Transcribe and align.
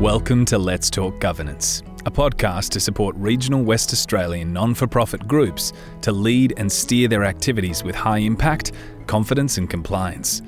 Welcome 0.00 0.44
to 0.46 0.58
Let's 0.58 0.90
Talk 0.90 1.18
Governance, 1.20 1.82
a 2.04 2.10
podcast 2.10 2.68
to 2.72 2.80
support 2.80 3.16
regional 3.16 3.62
West 3.62 3.94
Australian 3.94 4.52
non 4.52 4.74
for 4.74 4.86
profit 4.86 5.26
groups 5.26 5.72
to 6.02 6.12
lead 6.12 6.52
and 6.58 6.70
steer 6.70 7.08
their 7.08 7.24
activities 7.24 7.82
with 7.82 7.94
high 7.94 8.18
impact, 8.18 8.72
confidence, 9.06 9.56
and 9.56 9.70
compliance. 9.70 10.42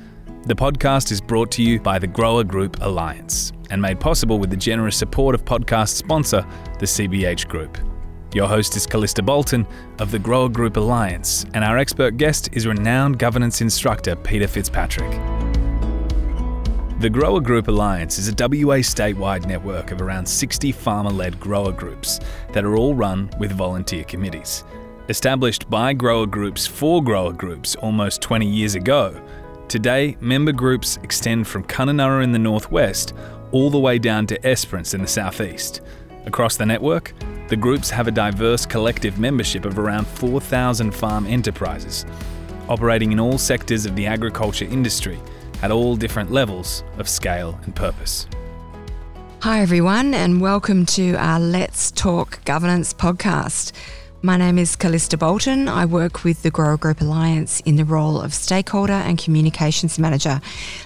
The 0.44 0.54
podcast 0.54 1.10
is 1.10 1.22
brought 1.22 1.50
to 1.52 1.62
you 1.62 1.80
by 1.80 1.98
the 1.98 2.06
Grower 2.06 2.44
Group 2.44 2.76
Alliance 2.82 3.54
and 3.70 3.80
made 3.80 3.98
possible 3.98 4.38
with 4.38 4.50
the 4.50 4.56
generous 4.56 4.98
support 4.98 5.34
of 5.34 5.46
podcast 5.46 5.94
sponsor, 5.94 6.44
the 6.78 6.84
CBH 6.84 7.48
Group. 7.48 7.78
Your 8.34 8.48
host 8.48 8.76
is 8.76 8.86
Callista 8.86 9.22
Bolton 9.22 9.66
of 9.98 10.10
the 10.10 10.18
Grower 10.18 10.50
Group 10.50 10.76
Alliance, 10.76 11.46
and 11.54 11.64
our 11.64 11.78
expert 11.78 12.18
guest 12.18 12.50
is 12.52 12.66
renowned 12.66 13.18
governance 13.18 13.62
instructor 13.62 14.14
Peter 14.14 14.46
Fitzpatrick. 14.46 15.37
The 17.00 17.08
Grower 17.08 17.40
Group 17.40 17.68
Alliance 17.68 18.18
is 18.18 18.26
a 18.26 18.32
WA 18.32 18.82
statewide 18.82 19.46
network 19.46 19.92
of 19.92 20.02
around 20.02 20.26
60 20.26 20.72
farmer 20.72 21.10
led 21.10 21.38
grower 21.38 21.70
groups 21.70 22.18
that 22.52 22.64
are 22.64 22.74
all 22.74 22.92
run 22.92 23.30
with 23.38 23.52
volunteer 23.52 24.02
committees. 24.02 24.64
Established 25.08 25.70
by 25.70 25.92
grower 25.92 26.26
groups 26.26 26.66
for 26.66 27.00
grower 27.00 27.32
groups 27.32 27.76
almost 27.76 28.20
20 28.22 28.48
years 28.48 28.74
ago, 28.74 29.22
today 29.68 30.16
member 30.20 30.50
groups 30.50 30.98
extend 31.04 31.46
from 31.46 31.62
Kununurra 31.62 32.24
in 32.24 32.32
the 32.32 32.38
northwest 32.40 33.14
all 33.52 33.70
the 33.70 33.78
way 33.78 34.00
down 34.00 34.26
to 34.26 34.44
Esperance 34.44 34.92
in 34.92 35.00
the 35.00 35.06
southeast. 35.06 35.82
Across 36.26 36.56
the 36.56 36.66
network, 36.66 37.14
the 37.46 37.54
groups 37.54 37.90
have 37.90 38.08
a 38.08 38.10
diverse 38.10 38.66
collective 38.66 39.20
membership 39.20 39.66
of 39.66 39.78
around 39.78 40.08
4,000 40.08 40.90
farm 40.90 41.28
enterprises, 41.28 42.04
operating 42.68 43.12
in 43.12 43.20
all 43.20 43.38
sectors 43.38 43.86
of 43.86 43.94
the 43.94 44.08
agriculture 44.08 44.64
industry 44.64 45.20
at 45.62 45.70
all 45.70 45.96
different 45.96 46.30
levels 46.30 46.84
of 46.98 47.08
scale 47.08 47.58
and 47.64 47.74
purpose. 47.74 48.26
Hi, 49.42 49.60
everyone, 49.60 50.14
and 50.14 50.40
welcome 50.40 50.84
to 50.86 51.14
our 51.14 51.38
Let's 51.38 51.90
Talk 51.92 52.44
Governance 52.44 52.92
podcast. 52.92 53.72
My 54.20 54.36
name 54.36 54.58
is 54.58 54.74
Callista 54.74 55.16
Bolton. 55.16 55.68
I 55.68 55.84
work 55.84 56.24
with 56.24 56.42
the 56.42 56.50
Grower 56.50 56.76
Group 56.76 57.00
Alliance 57.00 57.60
in 57.60 57.76
the 57.76 57.84
role 57.84 58.20
of 58.20 58.34
stakeholder 58.34 58.94
and 58.94 59.16
communications 59.16 59.96
manager. 59.96 60.40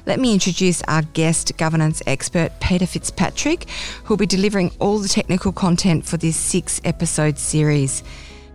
Let 0.05 0.20
me 0.20 0.34
introduce 0.34 0.83
our 0.83 1.01
guest 1.01 1.57
governance 1.57 2.03
expert, 2.07 2.53
Peter 2.61 2.84
Fitzpatrick, 2.84 3.70
who'll 4.05 4.19
be 4.19 4.27
delivering 4.27 4.70
all 4.81 4.98
the 4.98 5.09
technical 5.09 5.51
content 5.51 6.05
for 6.05 6.19
this 6.19 6.36
six 6.36 6.79
episode 6.84 7.39
series. 7.39 8.03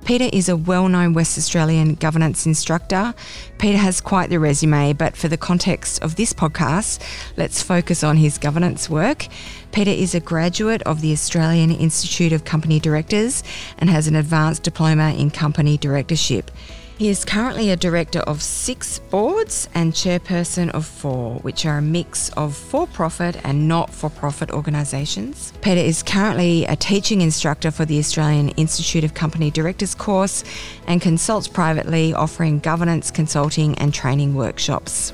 Peter 0.07 0.29
is 0.31 0.47
a 0.47 0.55
well 0.55 0.87
known 0.87 1.11
West 1.11 1.37
Australian 1.37 1.95
governance 1.95 2.45
instructor. 2.45 3.13
Peter 3.57 3.77
has 3.77 3.99
quite 3.99 4.29
the 4.29 4.39
resume, 4.39 4.93
but 4.93 5.17
for 5.17 5.27
the 5.27 5.35
context 5.35 6.01
of 6.01 6.15
this 6.15 6.31
podcast, 6.31 7.03
let's 7.35 7.61
focus 7.61 8.05
on 8.05 8.15
his 8.15 8.37
governance 8.37 8.89
work. 8.89 9.27
Peter 9.73 9.91
is 9.91 10.15
a 10.15 10.21
graduate 10.21 10.81
of 10.83 11.01
the 11.01 11.11
Australian 11.11 11.71
Institute 11.71 12.31
of 12.31 12.45
Company 12.45 12.79
Directors 12.79 13.43
and 13.79 13.89
has 13.89 14.07
an 14.07 14.15
advanced 14.15 14.63
diploma 14.63 15.13
in 15.13 15.29
company 15.29 15.77
directorship. 15.77 16.51
He 16.97 17.09
is 17.09 17.23
currently 17.23 17.69
a 17.69 17.75
director 17.75 18.21
of 18.21 18.41
six 18.41 18.97
boards 18.97 19.69
and 19.75 19.93
chairperson 19.93 20.71
of 20.71 20.83
four, 20.83 21.35
which 21.41 21.63
are 21.63 21.77
a 21.77 21.81
mix 21.81 22.29
of 22.29 22.55
for 22.55 22.87
profit 22.87 23.39
and 23.43 23.67
not 23.67 23.91
for 23.91 24.09
profit 24.09 24.49
organisations. 24.49 25.53
Peter 25.61 25.79
is 25.79 26.01
currently 26.01 26.65
a 26.65 26.75
teaching 26.75 27.21
instructor 27.21 27.69
for 27.69 27.85
the 27.85 27.99
Australian 27.99 28.49
Institute 28.49 29.03
of 29.03 29.13
Company 29.13 29.51
Directors 29.51 29.93
course 29.93 30.43
and 30.87 30.99
consults 30.99 31.47
privately, 31.47 32.15
offering 32.15 32.57
governance, 32.57 33.11
consulting, 33.11 33.77
and 33.77 33.93
training 33.93 34.33
workshops. 34.33 35.13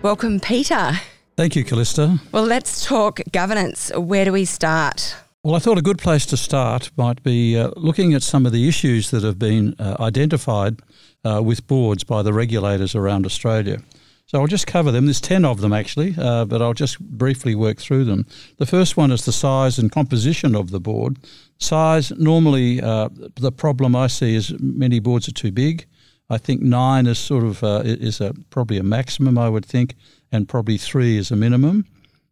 Welcome, 0.00 0.40
Peter. 0.40 0.92
Thank 1.36 1.56
you, 1.56 1.62
Callista. 1.62 2.18
Well, 2.32 2.44
let's 2.44 2.86
talk 2.86 3.20
governance. 3.32 3.92
Where 3.94 4.24
do 4.24 4.32
we 4.32 4.46
start? 4.46 5.14
Well, 5.42 5.54
I 5.54 5.58
thought 5.58 5.78
a 5.78 5.82
good 5.82 5.96
place 5.96 6.26
to 6.26 6.36
start 6.36 6.90
might 6.98 7.22
be 7.22 7.56
uh, 7.56 7.70
looking 7.74 8.12
at 8.12 8.22
some 8.22 8.44
of 8.44 8.52
the 8.52 8.68
issues 8.68 9.10
that 9.10 9.22
have 9.22 9.38
been 9.38 9.74
uh, 9.78 9.96
identified 9.98 10.80
uh, 11.24 11.40
with 11.42 11.66
boards 11.66 12.04
by 12.04 12.20
the 12.22 12.34
regulators 12.34 12.94
around 12.94 13.24
Australia. 13.24 13.80
So 14.26 14.38
I'll 14.38 14.46
just 14.46 14.66
cover 14.66 14.92
them. 14.92 15.06
There's 15.06 15.18
10 15.18 15.46
of 15.46 15.62
them 15.62 15.72
actually, 15.72 16.14
uh, 16.18 16.44
but 16.44 16.60
I'll 16.60 16.74
just 16.74 17.00
briefly 17.00 17.54
work 17.54 17.78
through 17.78 18.04
them. 18.04 18.26
The 18.58 18.66
first 18.66 18.98
one 18.98 19.10
is 19.10 19.24
the 19.24 19.32
size 19.32 19.78
and 19.78 19.90
composition 19.90 20.54
of 20.54 20.72
the 20.72 20.78
board. 20.78 21.16
Size, 21.56 22.10
normally, 22.18 22.82
uh, 22.82 23.08
the 23.36 23.50
problem 23.50 23.96
I 23.96 24.08
see 24.08 24.34
is 24.34 24.54
many 24.60 25.00
boards 25.00 25.26
are 25.26 25.32
too 25.32 25.52
big. 25.52 25.86
I 26.28 26.36
think 26.36 26.60
nine 26.60 27.06
is 27.06 27.18
sort 27.18 27.44
of 27.44 27.64
uh, 27.64 27.80
is 27.82 28.20
a, 28.20 28.34
probably 28.50 28.76
a 28.76 28.82
maximum, 28.82 29.38
I 29.38 29.48
would 29.48 29.64
think, 29.64 29.94
and 30.30 30.46
probably 30.46 30.76
three 30.76 31.16
is 31.16 31.30
a 31.30 31.36
minimum. 31.36 31.86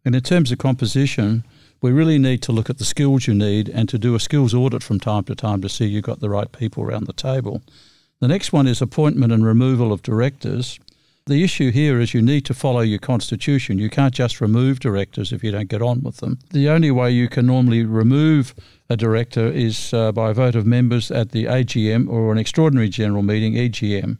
And 0.05 0.13
in 0.13 0.21
terms 0.21 0.51
of 0.51 0.59
composition, 0.59 1.43
we 1.81 1.91
really 1.91 2.17
need 2.17 2.41
to 2.43 2.51
look 2.51 2.69
at 2.69 2.77
the 2.77 2.85
skills 2.85 3.27
you 3.27 3.33
need 3.33 3.69
and 3.69 3.87
to 3.89 3.97
do 3.97 4.15
a 4.15 4.19
skills 4.19 4.53
audit 4.53 4.83
from 4.83 4.99
time 4.99 5.23
to 5.25 5.35
time 5.35 5.61
to 5.61 5.69
see 5.69 5.85
you've 5.85 6.03
got 6.03 6.19
the 6.19 6.29
right 6.29 6.51
people 6.51 6.83
around 6.83 7.07
the 7.07 7.13
table. 7.13 7.61
The 8.19 8.27
next 8.27 8.51
one 8.51 8.67
is 8.67 8.81
appointment 8.81 9.31
and 9.31 9.45
removal 9.45 9.93
of 9.93 10.01
directors. 10.01 10.77
The 11.25 11.43
issue 11.43 11.71
here 11.71 11.99
is 11.99 12.13
you 12.13 12.21
need 12.21 12.43
to 12.45 12.53
follow 12.53 12.81
your 12.81 12.99
constitution. 12.99 13.77
You 13.77 13.89
can't 13.89 14.13
just 14.13 14.41
remove 14.41 14.79
directors 14.79 15.31
if 15.31 15.43
you 15.43 15.51
don't 15.51 15.69
get 15.69 15.81
on 15.81 16.01
with 16.01 16.17
them. 16.17 16.39
The 16.51 16.67
only 16.69 16.91
way 16.91 17.11
you 17.11 17.29
can 17.29 17.45
normally 17.45 17.85
remove 17.85 18.55
a 18.89 18.97
director 18.97 19.47
is 19.47 19.93
uh, 19.93 20.11
by 20.11 20.31
a 20.31 20.33
vote 20.33 20.55
of 20.55 20.65
members 20.65 21.11
at 21.11 21.31
the 21.31 21.45
AGM 21.45 22.09
or 22.09 22.31
an 22.31 22.39
extraordinary 22.39 22.89
general 22.89 23.23
meeting, 23.23 23.53
EGM. 23.53 24.17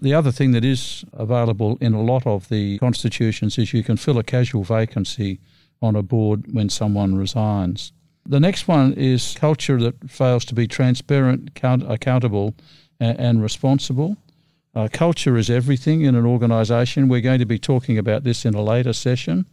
The 0.00 0.14
other 0.14 0.32
thing 0.32 0.52
that 0.52 0.64
is 0.64 1.04
available 1.12 1.76
in 1.80 1.92
a 1.92 2.02
lot 2.02 2.26
of 2.26 2.48
the 2.48 2.78
constitutions 2.78 3.58
is 3.58 3.72
you 3.72 3.82
can 3.82 3.96
fill 3.96 4.18
a 4.18 4.22
casual 4.22 4.62
vacancy 4.62 5.40
on 5.84 5.94
a 5.94 6.02
board 6.02 6.52
when 6.52 6.68
someone 6.68 7.14
resigns. 7.14 7.92
The 8.26 8.40
next 8.40 8.66
one 8.66 8.94
is 8.94 9.36
culture 9.38 9.78
that 9.80 10.10
fails 10.10 10.44
to 10.46 10.54
be 10.54 10.66
transparent, 10.66 11.54
count, 11.54 11.82
accountable, 11.90 12.54
and, 12.98 13.18
and 13.20 13.42
responsible. 13.42 14.16
Uh, 14.74 14.88
culture 14.90 15.36
is 15.36 15.50
everything 15.50 16.00
in 16.00 16.14
an 16.14 16.24
organisation. 16.24 17.08
We're 17.08 17.20
going 17.20 17.38
to 17.38 17.46
be 17.46 17.58
talking 17.58 17.98
about 17.98 18.24
this 18.24 18.44
in 18.44 18.54
a 18.54 18.62
later 18.62 18.92
session, 18.94 19.44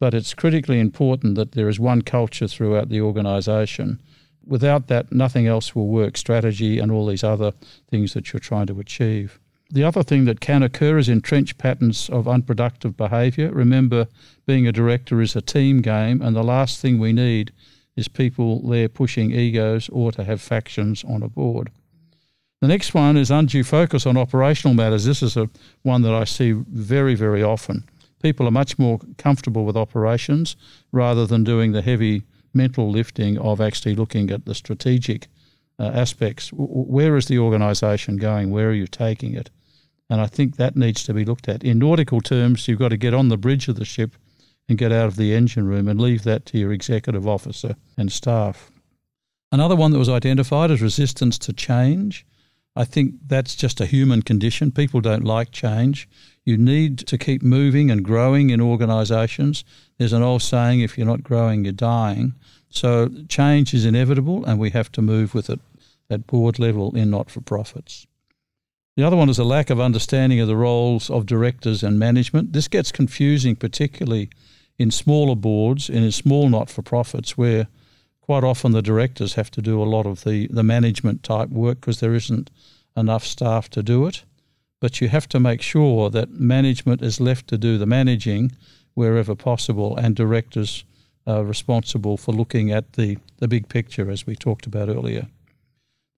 but 0.00 0.14
it's 0.14 0.34
critically 0.34 0.80
important 0.80 1.36
that 1.36 1.52
there 1.52 1.68
is 1.68 1.78
one 1.78 2.02
culture 2.02 2.48
throughout 2.48 2.88
the 2.88 3.00
organisation. 3.00 4.00
Without 4.44 4.88
that, 4.88 5.12
nothing 5.12 5.46
else 5.46 5.74
will 5.74 5.88
work 5.88 6.16
strategy 6.16 6.78
and 6.78 6.90
all 6.90 7.06
these 7.06 7.24
other 7.24 7.52
things 7.88 8.14
that 8.14 8.32
you're 8.32 8.40
trying 8.40 8.66
to 8.66 8.80
achieve. 8.80 9.38
The 9.70 9.84
other 9.84 10.02
thing 10.02 10.24
that 10.24 10.40
can 10.40 10.62
occur 10.62 10.96
is 10.96 11.10
entrenched 11.10 11.58
patterns 11.58 12.08
of 12.08 12.26
unproductive 12.26 12.96
behaviour. 12.96 13.50
Remember, 13.52 14.08
being 14.46 14.66
a 14.66 14.72
director 14.72 15.20
is 15.20 15.36
a 15.36 15.42
team 15.42 15.82
game, 15.82 16.22
and 16.22 16.34
the 16.34 16.42
last 16.42 16.80
thing 16.80 16.98
we 16.98 17.12
need 17.12 17.52
is 17.94 18.08
people 18.08 18.66
there 18.66 18.88
pushing 18.88 19.30
egos 19.30 19.90
or 19.90 20.10
to 20.12 20.24
have 20.24 20.40
factions 20.40 21.04
on 21.04 21.22
a 21.22 21.28
board. 21.28 21.70
The 22.62 22.68
next 22.68 22.94
one 22.94 23.18
is 23.18 23.30
undue 23.30 23.62
focus 23.62 24.06
on 24.06 24.16
operational 24.16 24.72
matters. 24.74 25.04
This 25.04 25.22
is 25.22 25.36
a 25.36 25.50
one 25.82 26.00
that 26.00 26.14
I 26.14 26.24
see 26.24 26.52
very, 26.52 27.14
very 27.14 27.42
often. 27.42 27.84
People 28.22 28.48
are 28.48 28.52
much 28.52 28.78
more 28.78 28.98
comfortable 29.18 29.66
with 29.66 29.76
operations 29.76 30.56
rather 30.92 31.26
than 31.26 31.44
doing 31.44 31.72
the 31.72 31.82
heavy 31.82 32.22
mental 32.54 32.90
lifting 32.90 33.36
of 33.36 33.60
actually 33.60 33.94
looking 33.94 34.30
at 34.30 34.46
the 34.46 34.54
strategic 34.54 35.28
uh, 35.78 35.84
aspects. 35.84 36.50
Where 36.54 37.16
is 37.18 37.26
the 37.26 37.38
organisation 37.38 38.16
going? 38.16 38.50
Where 38.50 38.70
are 38.70 38.72
you 38.72 38.86
taking 38.86 39.34
it? 39.34 39.50
And 40.10 40.20
I 40.20 40.26
think 40.26 40.56
that 40.56 40.76
needs 40.76 41.04
to 41.04 41.14
be 41.14 41.24
looked 41.24 41.48
at. 41.48 41.62
In 41.62 41.78
nautical 41.78 42.20
terms, 42.20 42.66
you've 42.66 42.78
got 42.78 42.88
to 42.88 42.96
get 42.96 43.14
on 43.14 43.28
the 43.28 43.36
bridge 43.36 43.68
of 43.68 43.76
the 43.76 43.84
ship 43.84 44.16
and 44.68 44.78
get 44.78 44.92
out 44.92 45.06
of 45.06 45.16
the 45.16 45.34
engine 45.34 45.66
room 45.66 45.88
and 45.88 46.00
leave 46.00 46.24
that 46.24 46.46
to 46.46 46.58
your 46.58 46.72
executive 46.72 47.26
officer 47.26 47.76
and 47.96 48.12
staff. 48.12 48.70
Another 49.50 49.76
one 49.76 49.92
that 49.92 49.98
was 49.98 50.08
identified 50.08 50.70
is 50.70 50.82
resistance 50.82 51.38
to 51.38 51.52
change. 51.52 52.26
I 52.76 52.84
think 52.84 53.14
that's 53.26 53.56
just 53.56 53.80
a 53.80 53.86
human 53.86 54.22
condition. 54.22 54.70
People 54.70 55.00
don't 55.00 55.24
like 55.24 55.50
change. 55.50 56.08
You 56.44 56.56
need 56.56 56.98
to 56.98 57.18
keep 57.18 57.42
moving 57.42 57.90
and 57.90 58.04
growing 58.04 58.50
in 58.50 58.60
organisations. 58.60 59.64
There's 59.98 60.12
an 60.12 60.22
old 60.22 60.42
saying 60.42 60.80
if 60.80 60.96
you're 60.96 61.06
not 61.06 61.22
growing, 61.22 61.64
you're 61.64 61.72
dying. 61.72 62.34
So 62.70 63.10
change 63.28 63.74
is 63.74 63.84
inevitable 63.84 64.44
and 64.44 64.58
we 64.58 64.70
have 64.70 64.92
to 64.92 65.02
move 65.02 65.34
with 65.34 65.50
it 65.50 65.60
at 66.10 66.26
board 66.26 66.58
level 66.58 66.94
in 66.94 67.10
not 67.10 67.30
for 67.30 67.40
profits. 67.40 68.06
The 68.98 69.06
other 69.06 69.16
one 69.16 69.28
is 69.28 69.38
a 69.38 69.44
lack 69.44 69.70
of 69.70 69.78
understanding 69.78 70.40
of 70.40 70.48
the 70.48 70.56
roles 70.56 71.08
of 71.08 71.24
directors 71.24 71.84
and 71.84 72.00
management. 72.00 72.52
This 72.52 72.66
gets 72.66 72.90
confusing, 72.90 73.54
particularly 73.54 74.28
in 74.76 74.90
smaller 74.90 75.36
boards 75.36 75.88
and 75.88 75.98
in 75.98 76.10
small 76.10 76.48
not 76.48 76.68
for 76.68 76.82
profits, 76.82 77.38
where 77.38 77.68
quite 78.20 78.42
often 78.42 78.72
the 78.72 78.82
directors 78.82 79.34
have 79.34 79.52
to 79.52 79.62
do 79.62 79.80
a 79.80 79.84
lot 79.84 80.04
of 80.04 80.24
the, 80.24 80.48
the 80.48 80.64
management 80.64 81.22
type 81.22 81.48
work 81.50 81.80
because 81.80 82.00
there 82.00 82.12
isn't 82.12 82.50
enough 82.96 83.24
staff 83.24 83.70
to 83.70 83.84
do 83.84 84.04
it. 84.08 84.24
But 84.80 85.00
you 85.00 85.08
have 85.10 85.28
to 85.28 85.38
make 85.38 85.62
sure 85.62 86.10
that 86.10 86.32
management 86.32 87.00
is 87.00 87.20
left 87.20 87.46
to 87.50 87.56
do 87.56 87.78
the 87.78 87.86
managing 87.86 88.50
wherever 88.94 89.36
possible 89.36 89.96
and 89.96 90.16
directors 90.16 90.82
are 91.24 91.44
responsible 91.44 92.16
for 92.16 92.32
looking 92.32 92.72
at 92.72 92.94
the, 92.94 93.18
the 93.36 93.46
big 93.46 93.68
picture, 93.68 94.10
as 94.10 94.26
we 94.26 94.34
talked 94.34 94.66
about 94.66 94.88
earlier. 94.88 95.28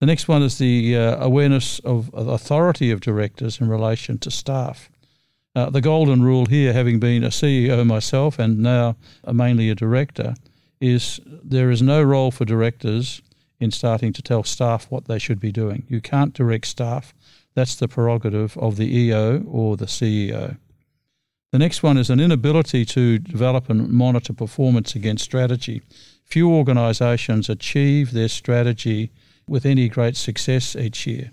The 0.01 0.07
next 0.07 0.27
one 0.27 0.41
is 0.41 0.57
the 0.57 0.97
uh, 0.97 1.23
awareness 1.23 1.77
of, 1.77 2.09
authority 2.15 2.89
of 2.89 3.01
directors 3.01 3.61
in 3.61 3.69
relation 3.69 4.17
to 4.17 4.31
staff. 4.31 4.89
Uh, 5.55 5.69
the 5.69 5.79
golden 5.79 6.23
rule 6.23 6.47
here, 6.47 6.73
having 6.73 6.99
been 6.99 7.23
a 7.23 7.27
CEO 7.27 7.85
myself 7.85 8.39
and 8.39 8.57
now 8.57 8.95
mainly 9.31 9.69
a 9.69 9.75
director, 9.75 10.33
is 10.79 11.19
there 11.25 11.69
is 11.69 11.83
no 11.83 12.01
role 12.01 12.31
for 12.31 12.45
directors 12.45 13.21
in 13.59 13.69
starting 13.69 14.11
to 14.13 14.23
tell 14.23 14.43
staff 14.43 14.89
what 14.89 15.05
they 15.05 15.19
should 15.19 15.39
be 15.39 15.51
doing. 15.51 15.83
You 15.87 16.01
can't 16.01 16.33
direct 16.33 16.65
staff. 16.65 17.13
That's 17.53 17.75
the 17.75 17.87
prerogative 17.87 18.57
of 18.57 18.77
the 18.77 18.91
EO 18.91 19.43
or 19.43 19.77
the 19.77 19.85
CEO. 19.85 20.57
The 21.51 21.59
next 21.59 21.83
one 21.83 21.99
is 21.99 22.09
an 22.09 22.19
inability 22.19 22.85
to 22.85 23.19
develop 23.19 23.69
and 23.69 23.87
monitor 23.91 24.33
performance 24.33 24.95
against 24.95 25.25
strategy. 25.25 25.83
Few 26.23 26.49
organisations 26.49 27.49
achieve 27.49 28.13
their 28.13 28.29
strategy 28.29 29.11
with 29.51 29.65
any 29.65 29.89
great 29.89 30.15
success 30.15 30.77
each 30.77 31.05
year. 31.05 31.29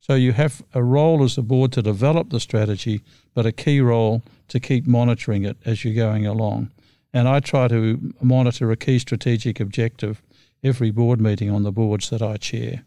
So 0.00 0.14
you 0.16 0.32
have 0.32 0.60
a 0.74 0.82
role 0.82 1.22
as 1.22 1.38
a 1.38 1.42
board 1.42 1.70
to 1.72 1.82
develop 1.82 2.30
the 2.30 2.40
strategy, 2.40 3.00
but 3.32 3.46
a 3.46 3.52
key 3.52 3.80
role 3.80 4.22
to 4.48 4.58
keep 4.58 4.88
monitoring 4.88 5.44
it 5.44 5.56
as 5.64 5.84
you're 5.84 5.94
going 5.94 6.26
along. 6.26 6.72
And 7.14 7.28
I 7.28 7.38
try 7.38 7.68
to 7.68 8.12
monitor 8.20 8.72
a 8.72 8.76
key 8.76 8.98
strategic 8.98 9.60
objective 9.60 10.20
every 10.64 10.90
board 10.90 11.20
meeting 11.20 11.48
on 11.48 11.62
the 11.62 11.70
boards 11.70 12.10
that 12.10 12.20
I 12.20 12.38
chair. 12.38 12.82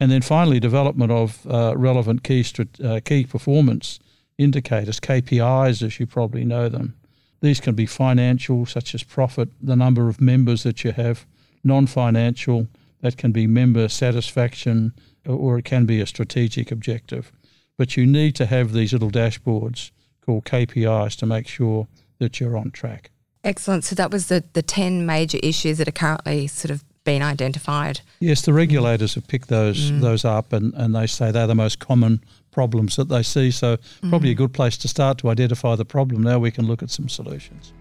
And 0.00 0.10
then 0.10 0.20
finally, 0.20 0.58
development 0.58 1.12
of 1.12 1.46
uh, 1.46 1.74
relevant 1.76 2.24
key, 2.24 2.44
uh, 2.84 2.98
key 3.04 3.24
performance 3.24 4.00
indicators, 4.36 4.98
KPIs 4.98 5.80
as 5.80 6.00
you 6.00 6.08
probably 6.08 6.44
know 6.44 6.68
them. 6.68 6.96
These 7.40 7.60
can 7.60 7.76
be 7.76 7.86
financial, 7.86 8.66
such 8.66 8.96
as 8.96 9.04
profit, 9.04 9.50
the 9.60 9.76
number 9.76 10.08
of 10.08 10.20
members 10.20 10.64
that 10.64 10.82
you 10.82 10.90
have, 10.90 11.24
non 11.62 11.86
financial, 11.86 12.66
that 13.02 13.16
can 13.16 13.32
be 13.32 13.46
member 13.46 13.88
satisfaction, 13.88 14.94
or 15.26 15.58
it 15.58 15.64
can 15.64 15.84
be 15.84 16.00
a 16.00 16.06
strategic 16.06 16.72
objective. 16.72 17.30
But 17.76 17.96
you 17.96 18.06
need 18.06 18.34
to 18.36 18.46
have 18.46 18.72
these 18.72 18.92
little 18.92 19.10
dashboards 19.10 19.90
called 20.24 20.44
KPIs 20.44 21.16
to 21.16 21.26
make 21.26 21.48
sure 21.48 21.88
that 22.18 22.40
you're 22.40 22.56
on 22.56 22.70
track. 22.70 23.10
Excellent. 23.44 23.84
So 23.84 23.94
that 23.96 24.10
was 24.10 24.28
the, 24.28 24.44
the 24.52 24.62
10 24.62 25.04
major 25.04 25.38
issues 25.42 25.78
that 25.78 25.88
are 25.88 25.92
currently 25.92 26.46
sort 26.46 26.70
of 26.70 26.84
being 27.04 27.22
identified. 27.22 28.00
Yes, 28.20 28.42
the 28.42 28.52
regulators 28.52 29.14
have 29.16 29.26
picked 29.26 29.48
those 29.48 29.90
mm. 29.90 30.00
those 30.00 30.24
up 30.24 30.52
and, 30.52 30.72
and 30.74 30.94
they 30.94 31.08
say 31.08 31.32
they're 31.32 31.48
the 31.48 31.54
most 31.54 31.80
common 31.80 32.22
problems 32.52 32.94
that 32.96 33.08
they 33.08 33.24
see. 33.24 33.50
So 33.50 33.78
probably 34.08 34.28
mm. 34.28 34.32
a 34.32 34.36
good 34.36 34.52
place 34.52 34.76
to 34.78 34.88
start 34.88 35.18
to 35.18 35.30
identify 35.30 35.74
the 35.74 35.84
problem. 35.84 36.22
Now 36.22 36.38
we 36.38 36.52
can 36.52 36.66
look 36.66 36.82
at 36.82 36.90
some 36.90 37.08
solutions. 37.08 37.72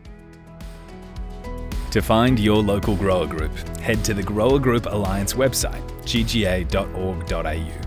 To 1.91 2.01
find 2.01 2.39
your 2.39 2.63
local 2.63 2.95
grower 2.95 3.27
group, 3.27 3.51
head 3.79 4.01
to 4.05 4.13
the 4.13 4.23
Grower 4.23 4.59
Group 4.59 4.85
Alliance 4.85 5.33
website, 5.33 5.85
gga.org.au. 6.03 7.81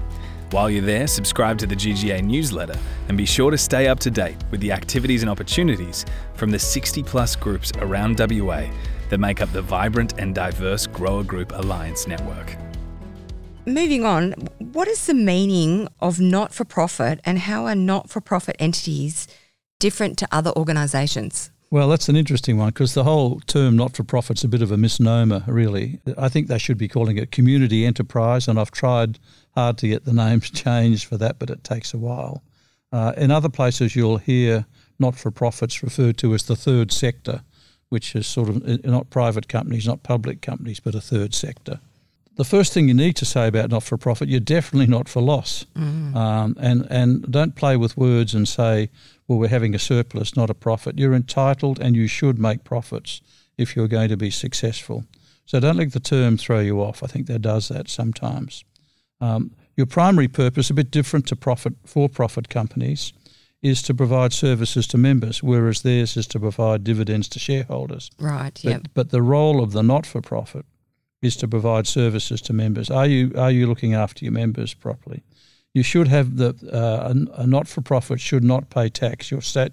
While 0.51 0.69
you're 0.69 0.85
there, 0.85 1.07
subscribe 1.07 1.57
to 1.59 1.67
the 1.67 1.75
GGA 1.75 2.23
newsletter 2.23 2.79
and 3.09 3.17
be 3.17 3.25
sure 3.25 3.51
to 3.51 3.57
stay 3.57 3.89
up 3.89 3.99
to 4.01 4.11
date 4.11 4.37
with 4.51 4.61
the 4.61 4.73
activities 4.73 5.23
and 5.23 5.31
opportunities 5.31 6.05
from 6.35 6.51
the 6.51 6.59
60 6.59 7.03
plus 7.03 7.35
groups 7.35 7.73
around 7.79 8.21
WA 8.21 8.67
that 9.09 9.19
make 9.19 9.41
up 9.41 9.51
the 9.53 9.63
vibrant 9.63 10.13
and 10.19 10.35
diverse 10.35 10.87
Grower 10.87 11.25
Group 11.25 11.53
Alliance 11.55 12.07
network. 12.07 12.59
Moving 13.65 14.05
on, 14.05 14.33
what 14.59 14.87
is 14.87 15.07
the 15.07 15.15
meaning 15.15 15.89
of 16.01 16.21
not 16.21 16.53
for 16.53 16.67
profit 16.67 17.21
and 17.25 17.39
how 17.39 17.65
are 17.65 17.75
not 17.75 18.11
for 18.11 18.21
profit 18.21 18.57
entities 18.59 19.27
different 19.81 20.19
to 20.19 20.29
other 20.31 20.53
organisations? 20.53 21.51
Well, 21.75 21.89
that's 21.89 22.09
an 22.09 22.15
interesting 22.15 22.57
one 22.57 22.69
because 22.69 22.95
the 22.95 23.03
whole 23.03 23.41
term 23.49 23.75
not 23.75 23.97
for 23.97 24.05
profit's 24.05 24.43
is 24.43 24.45
a 24.45 24.49
bit 24.49 24.63
of 24.63 24.71
a 24.71 24.77
misnomer, 24.77 25.43
really. 25.49 25.99
I 26.17 26.29
think 26.29 26.47
they 26.47 26.57
should 26.57 26.79
be 26.79 26.87
calling 26.87 27.17
it 27.17 27.33
community 27.33 27.85
enterprise, 27.85 28.47
and 28.47 28.61
I've 28.61 28.71
tried 28.71 29.19
hard 29.57 29.79
to 29.79 29.89
get 29.89 30.05
the 30.05 30.13
names 30.13 30.51
changed 30.53 31.07
for 31.07 31.17
that, 31.17 31.41
but 31.41 31.51
it 31.51 31.65
takes 31.65 31.93
a 31.93 31.99
while. 31.99 32.45
Uh, 32.93 33.13
in 33.17 33.33
other 33.33 33.49
places, 33.49 33.97
you'll 33.97 34.19
hear 34.19 34.67
not 35.01 35.17
for 35.17 35.33
profits 35.33 35.83
referred 35.83 36.17
to 36.19 36.33
as 36.33 36.45
the 36.45 36.55
third 36.55 36.93
sector, 36.93 37.43
which 37.89 38.15
is 38.15 38.29
sort 38.29 38.51
of 38.51 38.65
uh, 38.69 38.77
not 38.85 39.11
private 39.11 39.49
companies, 39.49 39.85
not 39.85 40.05
public 40.05 40.43
companies, 40.43 40.79
but 40.79 40.95
a 40.95 41.01
third 41.01 41.35
sector. 41.35 41.81
The 42.37 42.45
first 42.45 42.73
thing 42.73 42.87
you 42.87 42.95
need 42.95 43.17
to 43.17 43.25
say 43.25 43.49
about 43.49 43.71
not 43.71 43.83
for 43.83 43.97
profit, 43.97 44.29
you're 44.29 44.39
definitely 44.39 44.87
not 44.87 45.09
for 45.09 45.21
loss. 45.21 45.67
Mm. 45.75 46.15
Um, 46.15 46.57
and, 46.61 46.87
and 46.89 47.33
don't 47.33 47.57
play 47.57 47.77
with 47.77 47.97
words 47.97 48.33
and 48.33 48.47
say, 48.47 48.91
well, 49.27 49.39
we're 49.39 49.49
having 49.49 49.75
a 49.75 49.79
surplus, 49.79 50.37
not 50.37 50.51
a 50.51 50.55
profit. 50.55 50.99
You're 50.99 51.15
entitled 51.15 51.81
and 51.81 51.97
you 51.97 52.07
should 52.07 52.39
make 52.39 52.65
profits 52.65 53.21
if 53.57 53.75
you're 53.75 53.89
going 53.89 54.09
to 54.09 54.17
be 54.17 54.31
successful. 54.31 55.05
So 55.47 55.61
don't 55.61 55.77
let 55.77 55.93
the 55.93 56.01
term 56.01 56.37
throw 56.37 56.61
you 56.61 56.81
off. 56.81 57.03
I 57.03 57.07
think 57.07 57.27
that 57.27 57.43
does 57.43 57.69
that 57.69 57.89
sometimes. 57.89 58.65
Um, 59.21 59.53
your 59.77 59.87
primary 59.87 60.29
purpose, 60.29 60.71
a 60.71 60.75
bit 60.75 60.91
different 60.91 61.27
to 61.29 61.37
profit 61.37 61.75
for-profit 61.85 62.49
companies, 62.49 63.13
is 63.63 63.83
to 63.83 63.95
provide 63.95 64.33
services 64.33 64.87
to 64.89 64.99
members, 64.99 65.43
whereas 65.43 65.83
theirs 65.83 66.17
is 66.17 66.27
to 66.29 66.39
provide 66.39 66.85
dividends 66.85 67.29
to 67.29 67.39
shareholders. 67.39 68.11
Right. 68.19 68.63
Yeah. 68.63 68.79
But, 68.79 68.95
but 68.95 69.11
the 69.11 69.23
role 69.23 69.63
of 69.63 69.73
the 69.73 69.83
not-for-profit 69.83 70.67
is 71.23 71.37
to 71.37 71.49
provide 71.49 71.87
services 71.87 72.43
to 72.43 72.53
members. 72.53 72.91
Are 72.91 73.07
you 73.07 73.33
are 73.37 73.51
you 73.51 73.67
looking 73.67 73.95
after 73.95 74.25
your 74.25 74.33
members 74.33 74.75
properly? 74.75 75.23
You 75.75 75.83
should 75.83 76.09
have 76.09 76.37
the 76.37 76.55
uh, 76.73 77.13
a, 77.13 77.43
a 77.43 77.47
not-for-profit 77.47 78.21
should 78.21 78.45
not 78.45 78.71
pay 78.71 78.89
tax. 78.89 79.31
Your 79.31 79.43
stat, 79.43 79.73